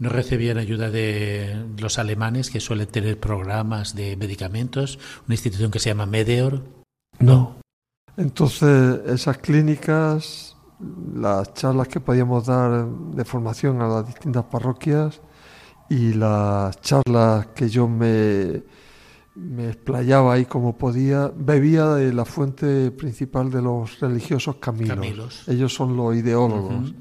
[0.02, 5.78] no recibían ayuda de los alemanes que suelen tener programas de medicamentos, una institución que
[5.78, 6.64] se llama Medeor.
[7.20, 7.58] No.
[8.18, 10.58] Entonces, esas clínicas,
[11.14, 15.22] las charlas que podíamos dar de formación a las distintas parroquias
[15.88, 18.64] y las charlas que yo me,
[19.36, 25.48] me explayaba ahí como podía, bebía de la fuente principal de los religiosos caminos.
[25.48, 26.92] Ellos son los ideólogos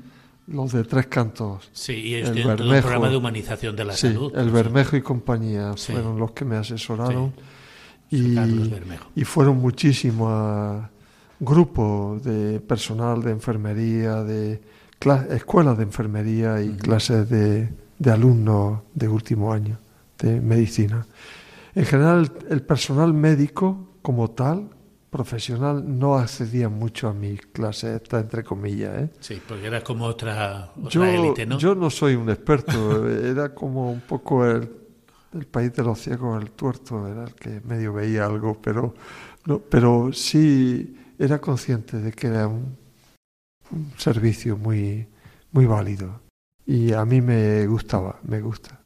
[0.51, 1.71] los de Tres Cantos.
[1.73, 4.33] Sí, y el Bermejo, programa de humanización de la salud.
[4.37, 7.33] El Bermejo y compañía fueron los que me asesoraron.
[8.11, 8.37] Y,
[9.15, 10.85] y, fueron muchísimos
[11.39, 14.61] grupos de personal de enfermería, de
[15.31, 19.79] escuelas de enfermería y clases de, de alumnos de último año
[20.19, 21.07] de medicina.
[21.77, 24.71] En general, el personal médico como tal
[25.11, 29.03] profesional no accedía mucho a mi clase, esta entre comillas.
[29.03, 29.11] ¿eh?
[29.21, 31.59] Sí, porque era como otra, élite, ¿no?
[31.59, 34.69] Yo no soy un experto, era como un poco el,
[35.51, 38.95] país de los ciegos, el tuerto, era el que medio veía algo, pero,
[39.47, 42.77] no, pero sí era consciente de que era un,
[43.71, 45.07] un servicio muy,
[45.53, 46.21] muy válido
[46.67, 48.80] y a mí me gustaba, me gusta.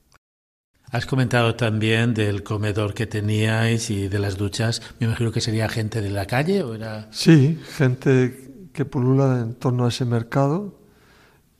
[0.94, 4.80] Has comentado también del comedor que teníais y de las duchas.
[5.00, 7.08] Me imagino que sería gente de la calle o era.
[7.10, 10.78] Sí, gente que pulula en torno a ese mercado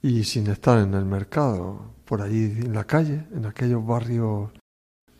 [0.00, 4.52] y sin estar en el mercado, por allí en la calle, en aquellos barrios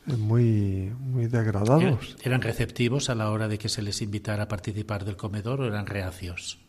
[0.07, 2.16] muy, muy degradados.
[2.22, 5.66] ¿Eran receptivos a la hora de que se les invitara a participar del comedor o
[5.66, 6.61] eran reacios?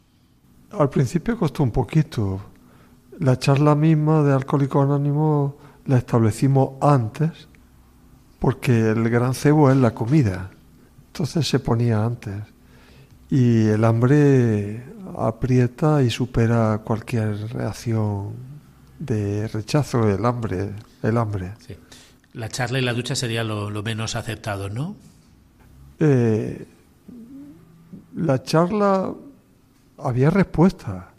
[0.71, 2.41] Al principio costó un poquito.
[3.19, 5.53] La charla misma de Alcohólicos Anónimos
[5.85, 7.47] la establecimos antes,
[8.39, 10.51] porque el gran cebo es la comida.
[11.07, 12.35] Entonces se ponía antes.
[13.29, 14.83] Y el hambre
[15.17, 18.33] aprieta y supera cualquier reacción
[18.99, 20.71] de rechazo, el hambre,
[21.01, 21.53] el hambre.
[21.65, 21.75] Sí.
[22.33, 24.95] La charla y la ducha sería lo, lo menos aceptado, ¿no?
[25.99, 26.67] Eh,
[28.15, 29.13] la charla
[29.97, 31.14] había respuesta.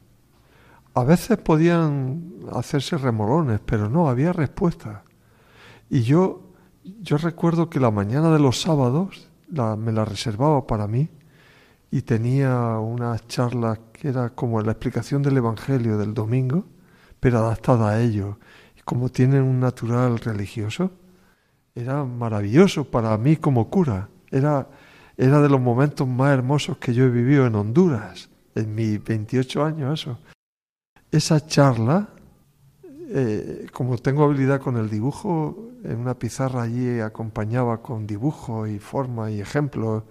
[0.97, 5.05] A veces podían hacerse remolones, pero no, había respuesta.
[5.91, 6.55] Y yo,
[7.03, 11.11] yo recuerdo que la mañana de los sábados me la reservaba para mí
[11.91, 16.65] y tenía una charla que era como la explicación del Evangelio del domingo,
[17.21, 18.39] pero adaptada a ello.
[18.75, 20.93] Y como tienen un natural religioso,
[21.75, 24.09] era maravilloso para mí como cura.
[24.31, 24.67] Era,
[25.19, 29.63] era de los momentos más hermosos que yo he vivido en Honduras, en mis 28
[29.63, 30.19] años, eso.
[31.11, 32.09] Esa charla,
[33.09, 38.79] eh, como tengo habilidad con el dibujo, en una pizarra allí acompañaba con dibujo y
[38.79, 40.03] forma y ejemplos,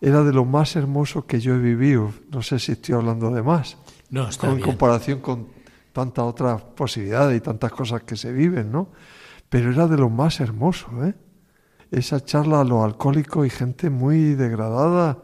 [0.00, 2.12] era de lo más hermoso que yo he vivido.
[2.30, 3.76] No sé si estoy hablando de más.
[4.10, 5.46] No, está en comparación con
[5.92, 8.88] tantas otras posibilidades y tantas cosas que se viven, ¿no?
[9.48, 11.14] Pero era de lo más hermoso, ¿eh?
[11.90, 15.18] Esa charla a los alcohólicos y gente muy degradada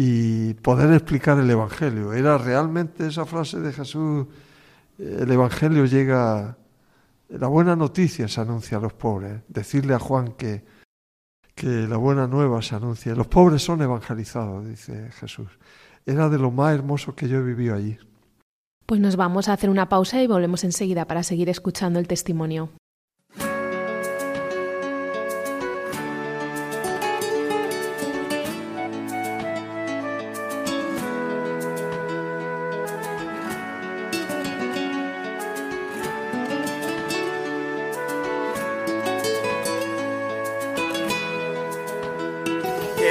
[0.00, 2.12] y poder explicar el Evangelio.
[2.12, 4.28] Era realmente esa frase de Jesús,
[4.96, 6.56] el Evangelio llega,
[7.28, 9.42] la buena noticia se anuncia a los pobres.
[9.48, 10.64] Decirle a Juan que,
[11.52, 13.12] que la buena nueva se anuncia.
[13.16, 15.48] Los pobres son evangelizados, dice Jesús.
[16.06, 17.98] Era de lo más hermoso que yo he vivido allí.
[18.86, 22.70] Pues nos vamos a hacer una pausa y volvemos enseguida para seguir escuchando el testimonio.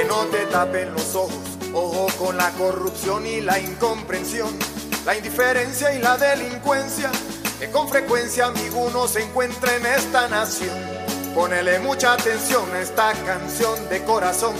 [0.08, 4.48] No te tapen los ojos, ojo con la corrupción y la incomprensión,
[5.04, 7.10] la indiferencia y la delincuencia,
[7.60, 10.74] que con frecuencia amigo se encuentra en esta nación.
[11.34, 14.54] Ponele mucha atención a esta canción de corazón.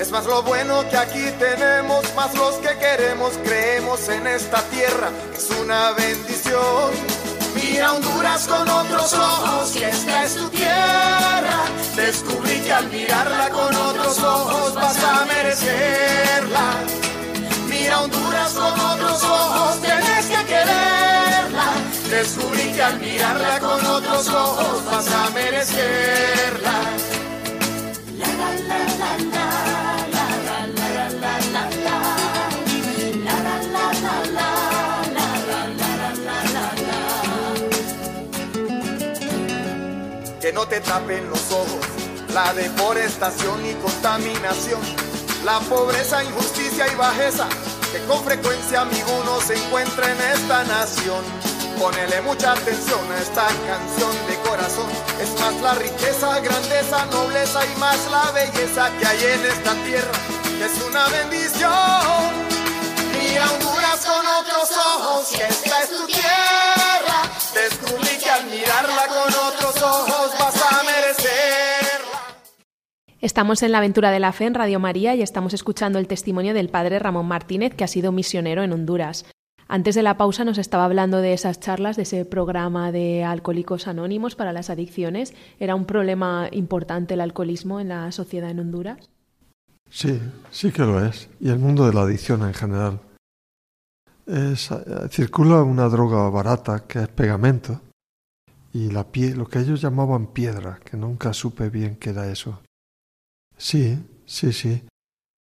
[0.00, 5.10] Es más lo bueno que aquí tenemos, más los que queremos, creemos en esta tierra,
[5.36, 7.17] es una bendición.
[7.60, 11.58] Mira Honduras con otros ojos, que esta es tu tierra.
[11.96, 16.66] Descubrí que al mirarla con otros ojos vas a merecerla.
[17.68, 21.66] Mira Honduras con otros ojos, tienes que quererla.
[22.10, 26.78] Descubrí que al mirarla con otros ojos vas a merecerla.
[28.18, 29.47] La la la la la.
[40.58, 41.86] No te tapen los ojos
[42.34, 44.80] la deforestación y contaminación,
[45.44, 47.48] la pobreza, injusticia y bajeza
[47.92, 51.24] que con frecuencia amigo uno se encuentra en esta nación.
[51.78, 54.90] Ponele mucha atención a esta canción de corazón.
[55.22, 60.18] Es más la riqueza, grandeza, nobleza y más la belleza que hay en esta tierra,
[60.58, 62.30] que es una bendición.
[63.16, 67.22] Mira Honduras con otros ojos, que esta es tu tierra.
[67.54, 70.17] Descubrí que al mirarla con otros ojos
[73.20, 76.54] Estamos en la aventura de la fe en Radio María y estamos escuchando el testimonio
[76.54, 79.26] del padre Ramón Martínez, que ha sido misionero en Honduras.
[79.66, 83.88] Antes de la pausa nos estaba hablando de esas charlas, de ese programa de alcohólicos
[83.88, 85.34] anónimos para las adicciones.
[85.58, 89.10] ¿Era un problema importante el alcoholismo en la sociedad en Honduras?
[89.90, 90.20] Sí,
[90.52, 91.28] sí que lo es.
[91.40, 93.00] Y el mundo de la adicción en general.
[94.26, 94.76] Es, eh,
[95.10, 97.80] circula una droga barata que es pegamento
[98.72, 102.60] y la pie, lo que ellos llamaban piedra, que nunca supe bien qué era eso.
[103.58, 104.82] Sí, sí, sí.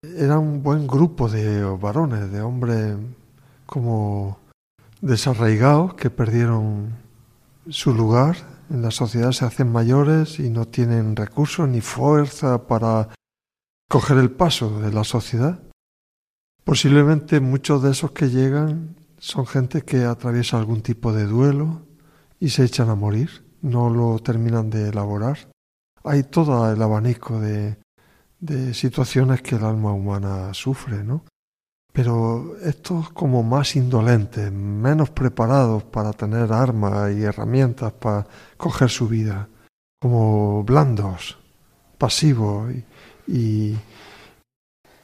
[0.03, 2.97] Era un buen grupo de varones, de hombres
[3.67, 4.39] como
[5.01, 6.93] desarraigados que perdieron
[7.69, 8.37] su lugar
[8.71, 13.09] en la sociedad, se hacen mayores y no tienen recursos ni fuerza para
[13.89, 15.63] coger el paso de la sociedad.
[16.65, 21.87] Posiblemente muchos de esos que llegan son gente que atraviesa algún tipo de duelo
[22.39, 25.39] y se echan a morir, no lo terminan de elaborar.
[26.03, 27.79] Hay todo el abanico de,
[28.45, 31.25] de situaciones que el alma humana sufre, ¿no?
[31.93, 38.27] Pero estos como más indolentes, menos preparados para tener armas y herramientas para
[38.59, 39.49] coger su vida,
[39.99, 41.39] como blandos,
[41.97, 42.71] pasivos
[43.27, 43.79] y,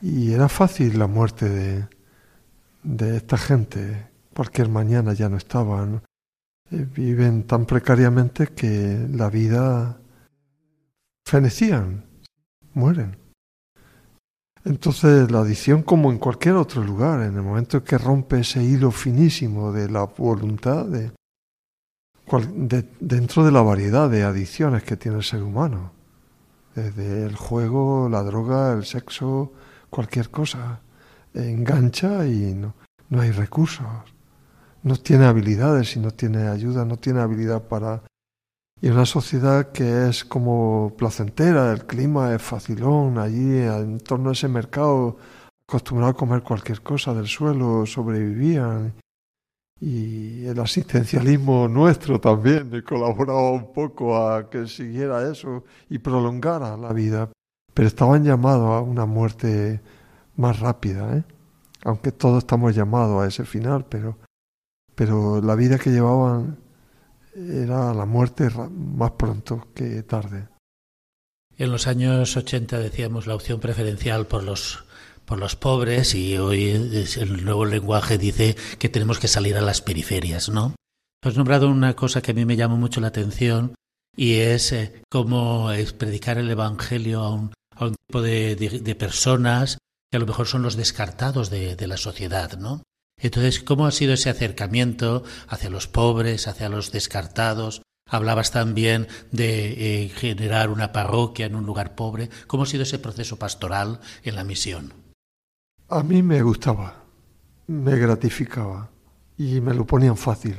[0.02, 1.88] y, era fácil la muerte de,
[2.82, 6.02] de esta gente, cualquier mañana ya no estaban,
[6.70, 9.98] eh, viven tan precariamente que la vida
[11.24, 12.04] fenecían,
[12.74, 13.19] mueren.
[14.64, 18.62] Entonces la adicción, como en cualquier otro lugar, en el momento en que rompe ese
[18.62, 21.12] hilo finísimo de la voluntad, de,
[23.00, 25.92] dentro de la variedad de adicciones que tiene el ser humano,
[26.74, 29.52] desde el juego, la droga, el sexo,
[29.88, 30.80] cualquier cosa,
[31.34, 32.74] engancha y no,
[33.08, 33.86] no hay recursos,
[34.82, 38.02] no tiene habilidades y no tiene ayuda, no tiene habilidad para
[38.82, 44.32] y una sociedad que es como placentera, el clima es facilón, allí en torno a
[44.32, 45.18] ese mercado,
[45.68, 48.94] acostumbrado a comer cualquier cosa del suelo, sobrevivían.
[49.82, 56.94] Y el asistencialismo nuestro también colaboraba un poco a que siguiera eso y prolongara la
[56.94, 57.30] vida.
[57.74, 59.80] Pero estaban llamados a una muerte
[60.36, 61.24] más rápida, ¿eh?
[61.84, 64.16] aunque todos estamos llamados a ese final, pero,
[64.94, 66.58] pero la vida que llevaban
[67.48, 70.48] era la muerte más pronto que tarde.
[71.56, 74.84] En los años 80 decíamos la opción preferencial por los
[75.24, 79.80] por los pobres y hoy el nuevo lenguaje dice que tenemos que salir a las
[79.80, 80.74] periferias, ¿no?
[81.22, 83.74] Has nombrado una cosa que a mí me llamó mucho la atención
[84.16, 88.94] y es eh, cómo es predicar el Evangelio a un, a un tipo de, de,
[88.96, 89.78] personas
[90.10, 92.82] que a lo mejor son los descartados de, de la sociedad, ¿no?
[93.20, 97.82] Entonces, ¿cómo ha sido ese acercamiento hacia los pobres, hacia los descartados?
[98.06, 102.28] Hablabas también de eh, generar una parroquia en un lugar pobre.
[102.46, 104.94] ¿Cómo ha sido ese proceso pastoral en la misión?
[105.88, 107.04] A mí me gustaba,
[107.66, 108.90] me gratificaba
[109.36, 110.56] y me lo ponían fácil.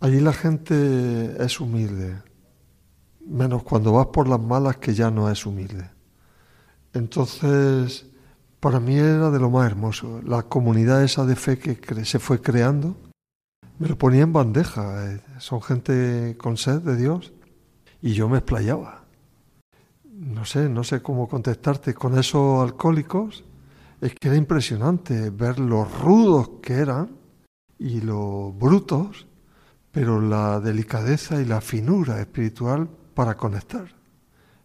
[0.00, 2.22] Allí la gente es humilde,
[3.26, 5.90] menos cuando vas por las malas que ya no es humilde.
[6.92, 8.06] Entonces,
[8.62, 10.20] para mí era de lo más hermoso.
[10.24, 12.94] La comunidad esa de fe que se fue creando,
[13.80, 15.04] me lo ponía en bandeja.
[15.10, 17.32] Eh, son gente con sed de Dios
[18.00, 19.02] y yo me explayaba.
[20.04, 23.42] No sé, no sé cómo contestarte con esos alcohólicos.
[24.00, 27.10] Es que era impresionante ver lo rudos que eran
[27.80, 29.26] y lo brutos,
[29.90, 33.88] pero la delicadeza y la finura espiritual para conectar.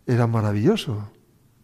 [0.05, 1.16] Era maravilloso.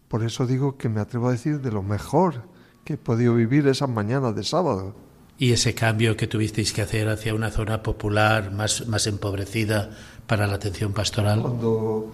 [0.08, 2.42] Por eso digo que me atrevo a decir de lo mejor
[2.84, 4.94] que he podido vivir esas mañanas de sábado.
[5.38, 9.90] ¿Y ese cambio que tuvisteis que hacer hacia una zona popular más, más empobrecida
[10.26, 11.42] para la atención pastoral?
[11.42, 12.12] Cuando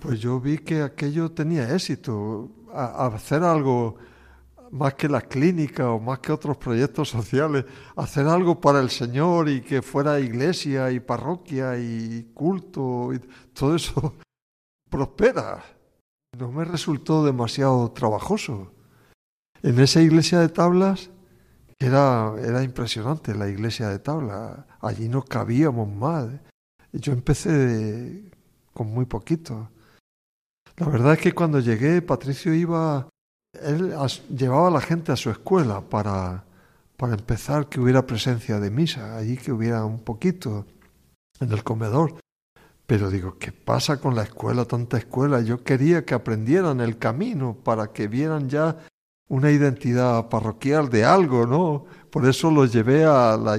[0.00, 3.96] pues yo vi que aquello tenía éxito, hacer algo
[4.70, 7.64] más que la clínica o más que otros proyectos sociales,
[7.96, 13.20] hacer algo para el Señor y que fuera iglesia y parroquia y culto, y
[13.52, 14.14] todo eso
[14.90, 15.62] prospera
[16.38, 18.72] no me resultó demasiado trabajoso.
[19.62, 21.10] En esa iglesia de tablas
[21.78, 24.64] era, era impresionante, la iglesia de tablas.
[24.80, 26.28] Allí no cabíamos más.
[26.92, 28.24] Yo empecé
[28.72, 29.70] con muy poquito.
[30.76, 33.08] La verdad es que cuando llegué, Patricio iba,
[33.52, 33.94] él
[34.34, 36.44] llevaba a la gente a su escuela para,
[36.96, 40.64] para empezar que hubiera presencia de misa, allí que hubiera un poquito
[41.38, 42.14] en el comedor.
[42.90, 45.40] Pero digo, ¿qué pasa con la escuela, tanta escuela?
[45.42, 48.78] Yo quería que aprendieran el camino para que vieran ya
[49.28, 51.84] una identidad parroquial de algo, ¿no?
[52.10, 53.56] Por eso los llevé a la,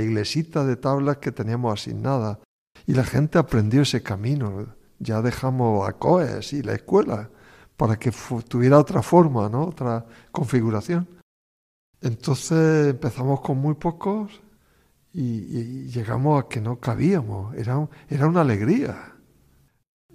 [0.00, 2.40] iglesita de tablas que teníamos asignada.
[2.84, 4.66] Y la gente aprendió ese camino.
[4.98, 7.30] Ya dejamos a COES y la escuela
[7.76, 8.10] para que
[8.48, 9.66] tuviera otra forma, ¿no?
[9.66, 11.06] Otra configuración.
[12.00, 14.32] Entonces empezamos con muy pocos
[15.14, 19.12] y, llegamos a que no cabíamos, era, era una alegría.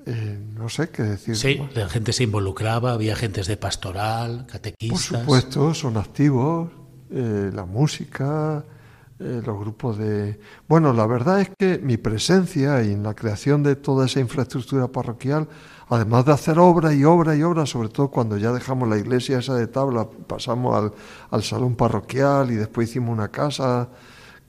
[0.05, 1.35] Eh, no sé qué decir.
[1.35, 5.09] Sí, la gente se involucraba, había agentes de pastoral, catequistas.
[5.11, 6.69] Por supuesto, son activos,
[7.11, 8.65] eh, la música,
[9.19, 10.39] eh, los grupos de...
[10.67, 15.47] Bueno, la verdad es que mi presencia en la creación de toda esa infraestructura parroquial,
[15.87, 19.39] además de hacer obra y obra y obra, sobre todo cuando ya dejamos la iglesia
[19.39, 20.93] esa de tabla, pasamos al,
[21.31, 23.89] al salón parroquial y después hicimos una casa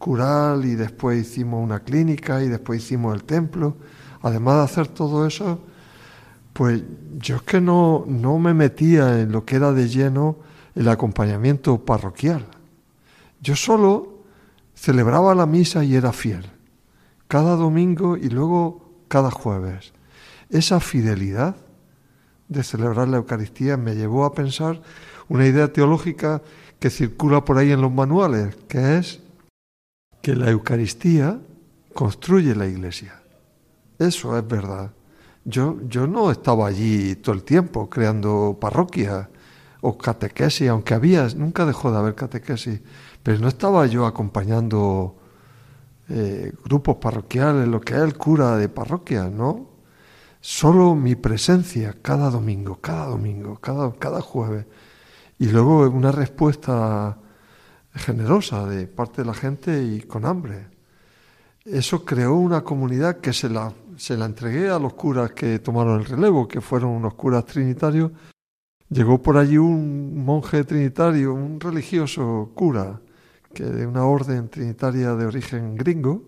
[0.00, 3.76] cural y después hicimos una clínica y después hicimos el templo.
[4.22, 5.60] Además de hacer todo eso,
[6.54, 6.82] pues
[7.18, 10.38] yo es que no, no me metía en lo que era de lleno
[10.74, 12.46] el acompañamiento parroquial.
[13.42, 14.24] Yo solo
[14.74, 16.46] celebraba la misa y era fiel,
[17.28, 19.92] cada domingo y luego cada jueves.
[20.48, 21.56] Esa fidelidad
[22.48, 24.80] de celebrar la Eucaristía me llevó a pensar
[25.28, 26.40] una idea teológica
[26.78, 29.20] que circula por ahí en los manuales, que es
[30.22, 31.40] que la Eucaristía
[31.94, 33.20] construye la iglesia.
[33.98, 34.90] Eso es verdad.
[35.44, 39.28] Yo, yo no estaba allí todo el tiempo creando parroquias
[39.80, 42.80] o catequesis, aunque había, nunca dejó de haber catequesis,
[43.22, 45.16] pero no estaba yo acompañando
[46.08, 49.68] eh, grupos parroquiales, lo que es el cura de parroquia, ¿no?
[50.40, 54.66] Solo mi presencia cada domingo, cada domingo, cada, cada jueves.
[55.38, 57.16] Y luego una respuesta
[57.94, 60.68] generosa de parte de la gente y con hambre.
[61.64, 66.00] Eso creó una comunidad que se la, se la entregué a los curas que tomaron
[66.00, 68.10] el relevo, que fueron unos curas trinitarios.
[68.88, 73.00] Llegó por allí un monje trinitario, un religioso cura,
[73.52, 76.24] que de una orden trinitaria de origen gringo,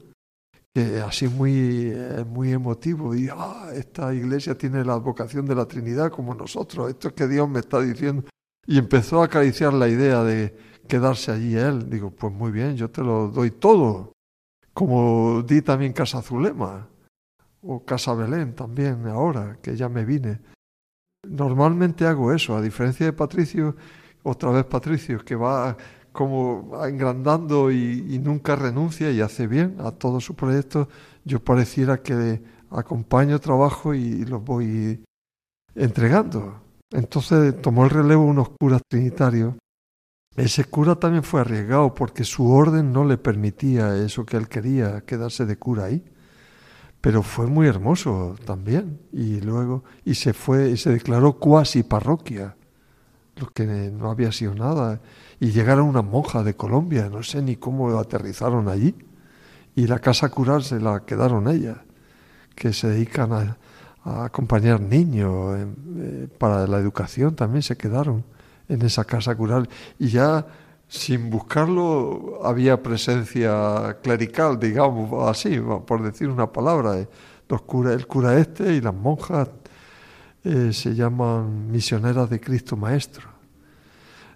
[0.74, 5.66] que así muy, eh, muy emotivo, y ah, esta iglesia tiene la vocación de la
[5.66, 8.24] Trinidad como nosotros, esto es que Dios me está diciendo.
[8.66, 10.56] Y empezó a acariciar la idea de
[10.88, 11.88] quedarse allí él.
[11.88, 14.12] Digo, pues muy bien, yo te lo doy todo.
[14.74, 16.88] Como di también Casa Zulema
[17.62, 20.40] o Casa Belén también ahora, que ya me vine.
[21.28, 23.76] Normalmente hago eso, a diferencia de Patricio,
[24.22, 25.76] otra vez Patricio, que va
[26.12, 30.88] como engrandando y, nunca renuncia y hace bien a todos sus proyectos,
[31.24, 35.02] yo pareciera que acompaño, trabajo y los voy
[35.74, 36.60] entregando.
[36.90, 39.54] Entonces tomó el relevo unos curas trinitarios.
[40.36, 45.02] Ese cura también fue arriesgado porque su orden no le permitía eso que él quería,
[45.02, 46.04] quedarse de cura ahí.
[47.00, 49.00] Pero fue muy hermoso también.
[49.12, 52.56] Y luego, y se fue, y se declaró cuasi parroquia,
[53.36, 55.00] lo que no había sido nada
[55.42, 58.94] y llegaron unas monjas de Colombia, no sé ni cómo aterrizaron allí,
[59.74, 61.78] y la casa cural se la quedaron ellas,
[62.54, 63.56] que se dedican a,
[64.04, 68.24] acompañar niños eh, para la educación, también se quedaron
[68.72, 69.68] en esa casa cural,
[69.98, 70.46] y ya
[70.88, 77.08] sin buscarlo había presencia clerical, digamos así, por decir una palabra.
[77.48, 79.48] Los cura, el cura este y las monjas
[80.44, 83.28] eh, se llaman misioneras de Cristo Maestro.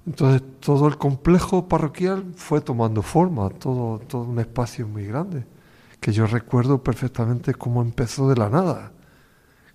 [0.07, 5.45] Entonces todo el complejo parroquial fue tomando forma, todo, todo un espacio muy grande,
[6.01, 8.93] que yo recuerdo perfectamente cómo empezó de la nada,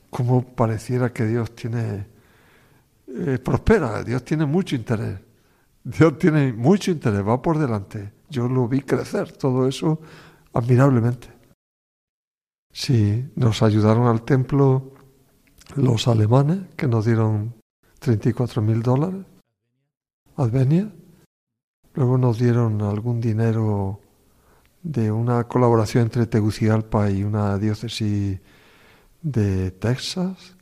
[0.10, 2.08] cómo pareciera que Dios tiene,
[3.14, 5.20] eh, prospera, Dios tiene mucho interés,
[5.84, 8.14] Dios tiene mucho interés, va por delante.
[8.30, 10.00] Yo lo vi crecer, todo eso
[10.54, 11.28] admirablemente.
[12.72, 14.94] Sí, nos ayudaron al templo
[15.76, 17.54] los alemanes, que nos dieron
[18.00, 19.26] 34 mil dólares
[20.42, 20.92] Advenia.
[21.94, 24.00] Luego nos dieron algún dinero
[24.82, 28.40] de una colaboración entre Tegucigalpa y una diócesis
[29.22, 30.56] de Texas.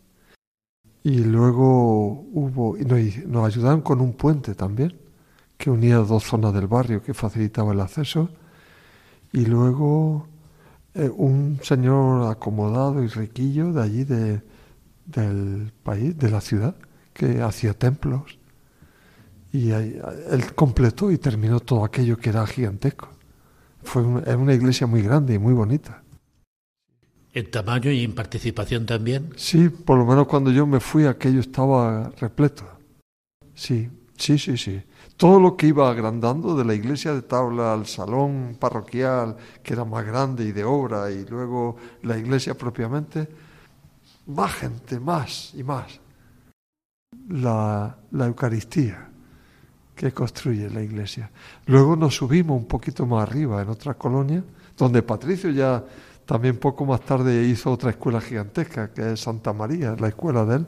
[1.10, 2.86] Y luego hubo, y
[3.26, 4.94] nos ayudaron con un puente también,
[5.58, 8.30] que unía dos zonas del barrio, que facilitaba el acceso.
[9.34, 10.28] Y luego
[10.94, 14.44] eh, un señor acomodado y riquillo de allí, de,
[15.08, 16.76] del país, de la ciudad,
[17.12, 18.38] que hacía templos
[19.52, 23.10] y él completó y terminó todo aquello que era gigantesco.
[23.82, 25.99] Fue una, una iglesia muy grande y muy bonita.
[27.40, 29.30] ¿En tamaño y en participación también?
[29.38, 32.66] Sí, por lo menos cuando yo me fui aquello estaba repleto.
[33.56, 34.84] Sí, sí, sí, sí.
[35.16, 39.86] Todo lo que iba agrandando de la iglesia de tabla al salón parroquial, que era
[39.86, 43.30] más grande y de obra, y luego la iglesia propiamente,
[44.28, 45.98] más gente, más y más.
[47.30, 49.08] La, la Eucaristía
[49.96, 51.32] que construye la iglesia.
[51.68, 54.44] Luego nos subimos un poquito más arriba, en otra colonia,
[54.76, 55.82] donde Patricio ya
[56.30, 60.58] también poco más tarde hizo otra escuela gigantesca, que es Santa María, la escuela de
[60.58, 60.68] él.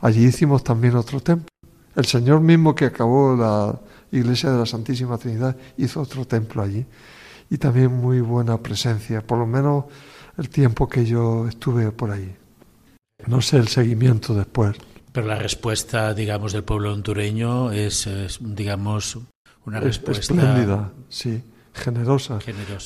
[0.00, 1.46] Allí hicimos también otro templo.
[1.94, 3.78] El Señor mismo que acabó la
[4.10, 6.84] iglesia de la Santísima Trinidad hizo otro templo allí.
[7.48, 9.84] Y también muy buena presencia, por lo menos
[10.36, 12.34] el tiempo que yo estuve por ahí.
[13.28, 14.76] No sé el seguimiento después.
[15.12, 18.08] Pero la respuesta, digamos, del pueblo hondureño es,
[18.40, 19.16] digamos,
[19.64, 20.34] una respuesta...
[20.34, 21.40] Espléndida, sí,
[21.78, 22.38] generosa.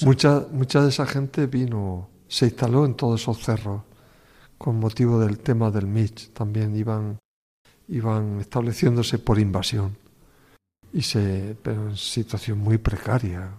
[0.02, 3.82] Mucha, mucha de esa gente vino, se instaló en todos esos cerros
[4.58, 6.32] con motivo del tema del Mitch.
[6.32, 7.18] También iban,
[7.88, 9.96] iban estableciéndose por invasión.
[10.92, 13.50] Y se, pero en situación muy precaria,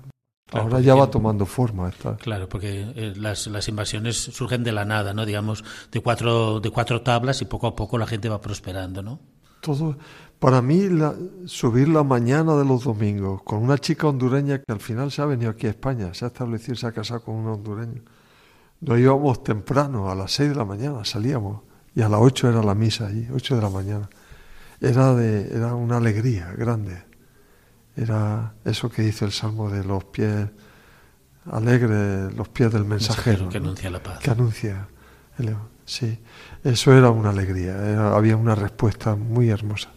[0.51, 1.89] Ahora ya va tomando forma.
[1.89, 2.15] Esta.
[2.17, 5.25] Claro, porque eh, las, las, invasiones surgen de la nada, ¿no?
[5.25, 9.19] Digamos, de cuatro, de cuatro tablas y poco a poco la gente va prosperando, ¿no?
[9.61, 9.97] Todo,
[10.43, 11.15] para mí, la,
[11.45, 15.25] subir la mañana de los domingos con una chica hondureña que al final se ha
[15.25, 18.01] venido aquí a España, se ha establecido, se ha casado con un hondureño.
[18.81, 21.61] Nos íbamos temprano, a las seis de la mañana salíamos,
[21.95, 24.09] y a las ocho era la misa allí, ocho de la mañana.
[24.81, 27.13] Era, de, era una alegría grande
[27.95, 30.47] era eso que dice el Salmo de los pies
[31.51, 33.49] alegres, los pies del mensajero.
[33.49, 34.19] que anuncia la paz.
[34.19, 34.87] Que anuncia.
[35.85, 36.19] sí,
[36.63, 39.91] eso era una alegría, había una respuesta muy hermosa.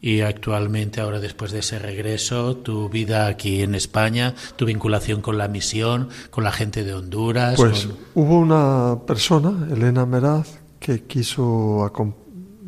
[0.00, 5.38] Y actualmente, ahora después de ese regreso, tu vida aquí en España, tu vinculación con
[5.38, 7.56] la misión, con la gente de Honduras.
[7.56, 11.92] Pues hubo una persona, Elena Meraz, que quiso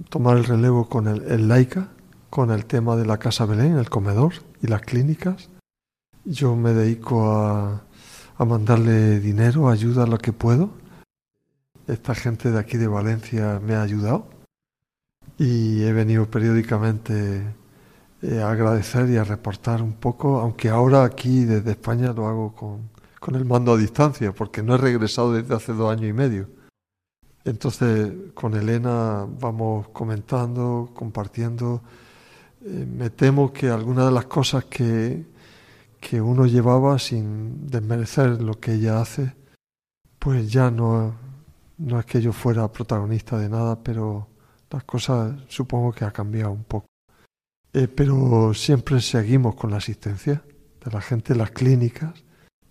[0.08, 1.90] tomar el relevo con el, el, Laica,
[2.30, 5.50] con el tema de la Casa Belén, el comedor y las clínicas.
[6.24, 7.84] Yo me dedico a,
[8.36, 10.70] a mandarle dinero, ayuda lo que puedo.
[11.86, 14.39] Esta gente de aquí de Valencia me ha ayudado
[15.40, 17.54] y he venido periódicamente
[18.20, 22.54] eh, a agradecer y a reportar un poco, aunque ahora aquí desde España lo hago
[22.54, 26.12] con, con el mando a distancia, porque no he regresado desde hace dos años y
[26.12, 26.46] medio.
[27.42, 31.80] Entonces, con Elena vamos comentando, compartiendo.
[32.62, 35.24] Eh, me temo que algunas de las cosas que,
[36.00, 39.34] que uno llevaba sin desmerecer lo que ella hace,
[40.18, 41.14] pues ya no,
[41.78, 44.29] no es que yo fuera protagonista de nada, pero
[44.70, 46.86] las cosas supongo que ha cambiado un poco.
[47.72, 50.42] Eh, pero siempre seguimos con la asistencia
[50.84, 52.24] de la gente en las clínicas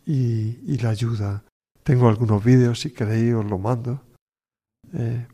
[0.06, 1.44] y, y la ayuda.
[1.84, 4.02] Tengo algunos vídeos, si queréis os lo mando.
[4.94, 5.26] Eh,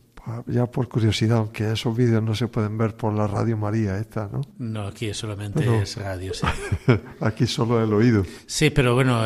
[0.48, 4.28] ya por curiosidad, aunque esos vídeos no se pueden ver por la Radio María esta,
[4.32, 4.42] ¿no?
[4.58, 6.48] No, aquí solamente es radio, sí.
[7.20, 8.26] aquí solo el oído.
[8.48, 9.22] Sí, pero bueno,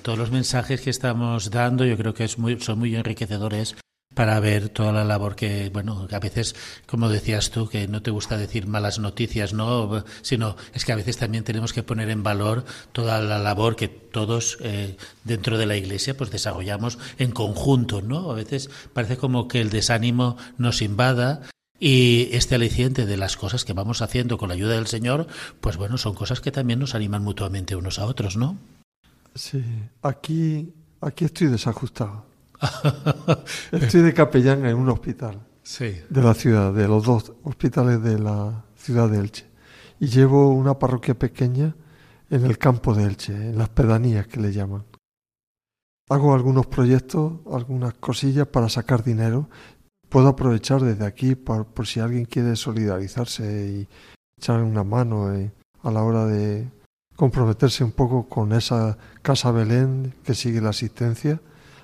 [0.00, 3.76] todos los mensajes que estamos dando yo creo que es muy, son muy enriquecedores
[4.14, 6.54] para ver toda la labor que, bueno, a veces,
[6.86, 10.04] como decías tú, que no te gusta decir malas noticias, ¿no?
[10.22, 13.88] Sino es que a veces también tenemos que poner en valor toda la labor que
[13.88, 18.30] todos eh, dentro de la Iglesia pues desarrollamos en conjunto, ¿no?
[18.30, 21.42] A veces parece como que el desánimo nos invada
[21.80, 25.26] y este aliciente de las cosas que vamos haciendo con la ayuda del Señor,
[25.60, 28.56] pues bueno, son cosas que también nos animan mutuamente unos a otros, ¿no?
[29.34, 29.64] Sí,
[30.02, 32.31] aquí, aquí estoy desajustado
[33.72, 35.40] Estoy de capellán en un hospital
[35.78, 39.46] de la ciudad, de los dos hospitales de la ciudad de Elche.
[39.98, 41.74] Y llevo una parroquia pequeña
[42.30, 44.84] en el campo de Elche, en las pedanías que le llaman.
[46.08, 49.48] Hago algunos proyectos, algunas cosillas para sacar dinero.
[50.08, 53.88] Puedo aprovechar desde aquí por, si alguien quiere solidarizarse y
[54.38, 55.52] echar una mano eh,
[55.82, 56.68] a la hora de
[57.16, 61.40] comprometerse un poco con esa casa Belén que sigue la asistencia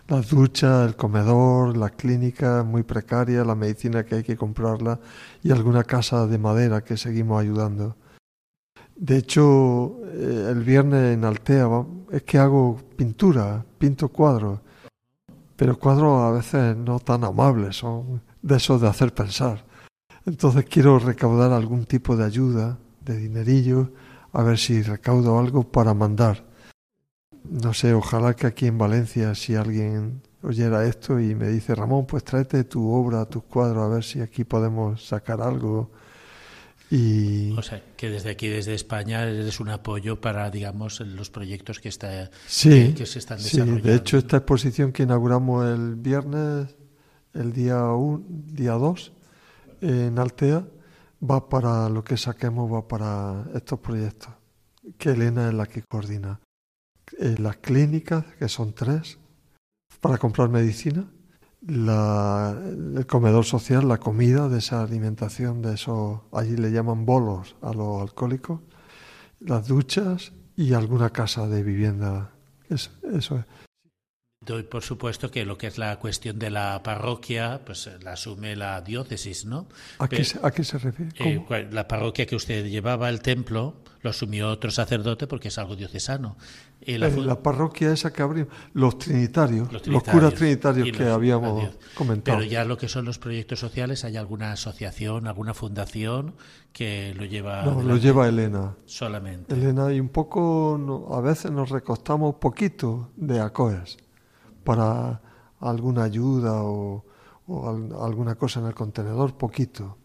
[0.08, 4.98] las duchas, el comedor, la clínica muy precaria, la medicina que hay que comprarla
[5.42, 7.94] y alguna casa de madera que seguimos ayudando.
[8.96, 11.68] De hecho, eh, el viernes en Altea
[12.10, 14.60] es que hago pintura, pinto cuadros,
[15.56, 19.62] pero cuadros a veces no tan amables, son de esos de hacer pensar.
[20.24, 23.92] Entonces quiero recaudar algún tipo de ayuda, de dinerillo,
[24.32, 26.47] a ver si recaudo algo para mandar
[27.50, 32.06] no sé, ojalá que aquí en Valencia, si alguien oyera esto y me dice, Ramón,
[32.06, 35.90] pues tráete tu obra, tus cuadros, a ver si aquí podemos sacar algo.
[36.90, 37.52] Y...
[37.58, 41.88] O sea, que desde aquí, desde España, eres un apoyo para, digamos, los proyectos que,
[41.88, 43.82] está, sí, que, se están desarrollando.
[43.82, 46.76] Sí, de hecho, esta exposición que inauguramos el viernes,
[47.34, 49.12] el día 1, día 2,
[49.82, 50.64] en Altea,
[51.28, 54.32] va para lo que saquemos, va para estos proyectos,
[54.96, 56.40] que Elena es la que coordina.
[57.18, 59.18] Eh, las clínicas, que son tres,
[60.00, 61.06] para comprar medicina,
[61.66, 67.72] el comedor social, la comida de esa alimentación, de eso, allí le llaman bolos a
[67.72, 68.60] los alcohólicos,
[69.40, 72.30] las duchas y alguna casa de vivienda.
[72.68, 73.67] eso es.
[74.48, 78.56] Doy por supuesto que lo que es la cuestión de la parroquia, pues la asume
[78.56, 79.66] la diócesis, ¿no?
[79.98, 81.12] ¿A, qué, se, refiere?
[81.18, 85.76] Eh, la parroquia que usted llevaba, el templo, lo asumió otro sacerdote porque es algo
[85.76, 86.38] diocesano.
[86.80, 92.38] Eh, la, parroquia esa que abrimos, los trinitarios, los, curas trinitarios que habíamos comentado.
[92.38, 96.36] Pero ya lo que son los proyectos sociales, ¿hay alguna asociación, alguna fundación
[96.72, 97.66] que lo lleva?
[97.66, 98.76] No, lo lleva Elena.
[98.86, 99.52] Solamente.
[99.52, 104.07] Elena, y un poco, a veces nos recostamos poquito de ACOES
[104.68, 105.18] para
[105.60, 107.02] alguna ayuda o,
[108.02, 109.96] alguna cosa en el contenedor, poquito.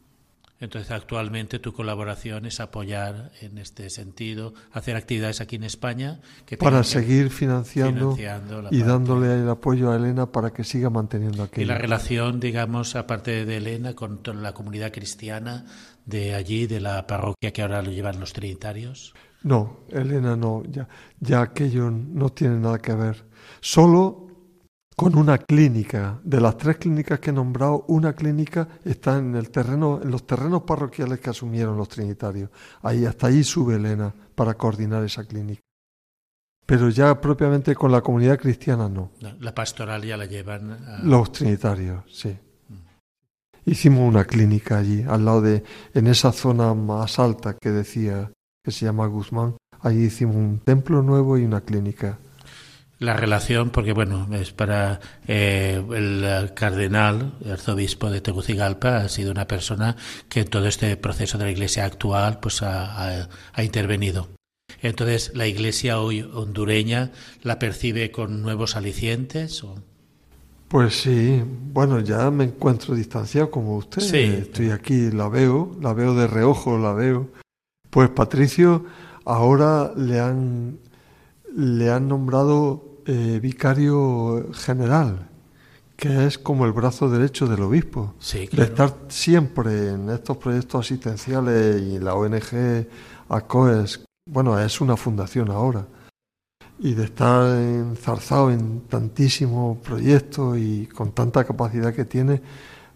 [0.61, 6.21] Entonces, actualmente tu colaboración es apoyar en este sentido, hacer actividades aquí en España.
[6.45, 8.15] Que para seguir financiando,
[8.71, 11.63] y dándole el apoyo a Elena para que siga manteniendo aquí.
[11.63, 15.65] Y la relación, digamos, aparte de Elena, con la comunidad cristiana
[16.05, 19.13] de allí, de la parroquia que ahora lo llevan los trinitarios.
[19.41, 20.87] No, Elena no, ya,
[21.19, 23.25] ya aquello no tiene nada que ver.
[23.59, 24.23] Solo
[24.95, 26.19] con una clínica.
[26.23, 30.25] De las tres clínicas que he nombrado, una clínica está en el terreno, en los
[30.25, 32.49] terrenos parroquiales que asumieron los trinitarios.
[32.81, 35.61] Ahí hasta ahí sube Elena para coordinar esa clínica.
[36.65, 39.11] Pero ya propiamente con la comunidad cristiana no.
[39.39, 42.37] La pastoral ya la llevan los trinitarios, sí.
[43.65, 45.63] hicimos una clínica allí, al lado de,
[45.93, 48.31] en esa zona más alta que decía,
[48.63, 52.17] que se llama Guzmán, allí hicimos un templo nuevo y una clínica.
[53.03, 59.31] La relación, porque bueno, es para eh, el cardenal, el arzobispo de Tegucigalpa, ha sido
[59.31, 59.97] una persona
[60.29, 64.29] que en todo este proceso de la Iglesia actual, pues ha, ha intervenido.
[64.81, 69.61] Entonces, ¿la Iglesia hoy hondureña la percibe con nuevos alicientes?
[69.65, 69.75] O?
[70.69, 71.43] Pues sí,
[71.73, 74.01] bueno, ya me encuentro distanciado como usted.
[74.01, 74.41] Sí.
[74.41, 77.29] Estoy aquí, la veo, la veo de reojo, la veo.
[77.89, 78.85] Pues Patricio,
[79.25, 80.79] ahora le han,
[81.53, 85.29] le han nombrado eh, vicario general,
[85.95, 88.15] que es como el brazo derecho del obispo.
[88.19, 92.87] Sí, De estar siempre en estos proyectos asistenciales y la ONG
[93.29, 95.85] ACOES, bueno, es una fundación ahora,
[96.79, 102.41] y de estar enzarzado en tantísimos proyectos y con tanta capacidad que tiene,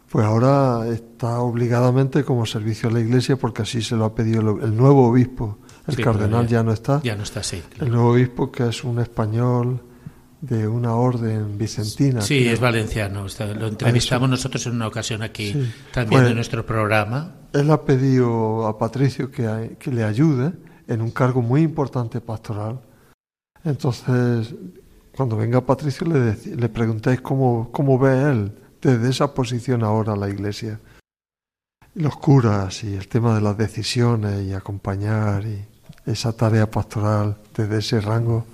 [0.09, 4.57] pues ahora está obligadamente como servicio a la Iglesia porque así se lo ha pedido
[4.57, 5.57] el, el nuevo obispo.
[5.85, 7.01] El Sí, cardenal ya no está.
[7.03, 7.61] Ya no está así.
[7.79, 9.81] El nuevo obispo que es un español
[10.41, 12.21] de una orden vicentina.
[12.21, 12.53] Sí, creo.
[12.53, 13.25] es valenciano.
[13.57, 15.73] Lo entrevistamos nosotros en una ocasión aquí, Sí.
[15.93, 17.33] también Pues- en nuestro programa.
[17.53, 20.51] Él ha pedido a Patricio que, que le ayude
[20.87, 22.79] en un cargo muy importante pastoral.
[23.63, 24.53] Entonces,
[25.15, 30.29] cuando venga Patricio, le, le preguntáis cómo, cómo ve él desde esa posición ahora la
[30.29, 30.79] iglesia.
[31.95, 35.65] Los curas y el tema de las decisiones y acompañar y
[36.05, 38.45] esa tarea pastoral desde ese rango.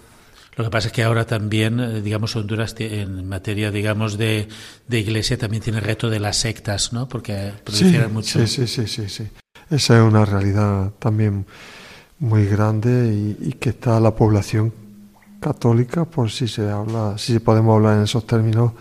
[0.56, 4.47] Lo que pasa es que ahora también, eh, digamos, Honduras en materia, digamos, de,
[4.88, 7.08] de iglesia también tiene el reto de las sectas, ¿no?
[7.08, 8.45] Porque Sí, proliferan mucho.
[8.45, 9.28] sí, sí, sí, sí, sí.
[9.70, 11.45] Esa es una realidad también
[12.20, 14.72] muy grande y, y que está la población
[15.39, 18.72] católica, por si se habla, si podemos hablar en esos términos,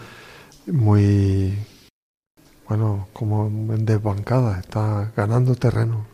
[0.66, 1.58] muy,
[2.68, 6.06] bueno, como en desbancada, está ganando terreno.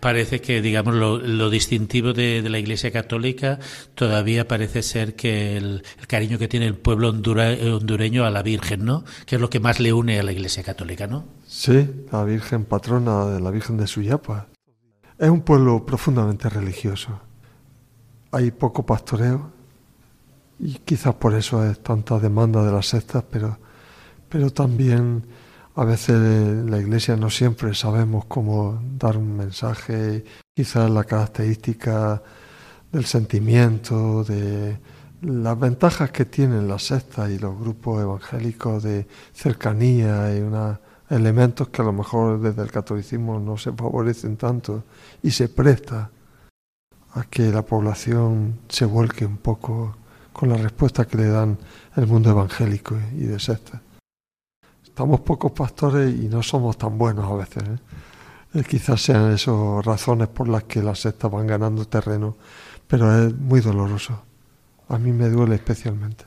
[0.00, 3.58] Parece que, digamos, lo, lo distintivo de, la Iglesia Católica
[3.94, 9.04] todavía parece ser que el, cariño que tiene el pueblo hondureño a la Virgen, ¿no?
[9.26, 11.26] Que es lo que más le une a la Iglesia Católica, ¿no?
[11.46, 14.46] Sí, la Virgen patrona de la Virgen de Suyapa.
[15.18, 17.20] Es un pueblo profundamente religioso.
[18.32, 19.52] Hay poco pastoreo
[20.58, 23.58] y quizás por eso es tanta demanda de las sectas, pero,
[24.28, 25.24] pero también
[25.80, 26.20] a veces
[26.68, 32.22] la iglesia no siempre sabemos cómo dar un mensaje, quizás la característica
[32.92, 34.78] del sentimiento, de
[35.22, 41.70] las ventajas que tienen las sectas y los grupos evangélicos de cercanía y una elementos
[41.70, 44.84] que a lo mejor desde el catolicismo no se favorecen tanto
[45.22, 46.10] y se presta
[47.14, 49.96] a que la población se vuelque un poco
[50.34, 51.56] con la respuesta que le dan
[51.96, 53.80] el mundo evangélico y de sectas.
[54.90, 57.62] Estamos pocos pastores y no somos tan buenos a veces.
[57.62, 58.58] ¿eh?
[58.58, 62.36] Eh, quizás sean esas razones por las que las sectas van ganando terreno,
[62.88, 64.20] pero es muy doloroso.
[64.88, 66.24] A mí me duele especialmente.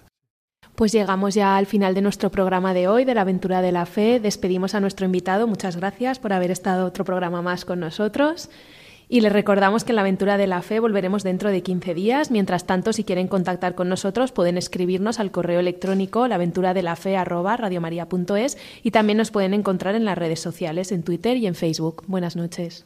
[0.75, 3.85] Pues llegamos ya al final de nuestro programa de hoy, de la aventura de la
[3.85, 4.21] fe.
[4.21, 5.45] Despedimos a nuestro invitado.
[5.45, 8.49] Muchas gracias por haber estado otro programa más con nosotros.
[9.09, 12.31] Y les recordamos que en la aventura de la fe volveremos dentro de 15 días.
[12.31, 19.17] Mientras tanto, si quieren contactar con nosotros, pueden escribirnos al correo electrónico laventuradelafe@radiomaria.es y también
[19.17, 22.03] nos pueden encontrar en las redes sociales, en Twitter y en Facebook.
[22.07, 22.85] Buenas noches.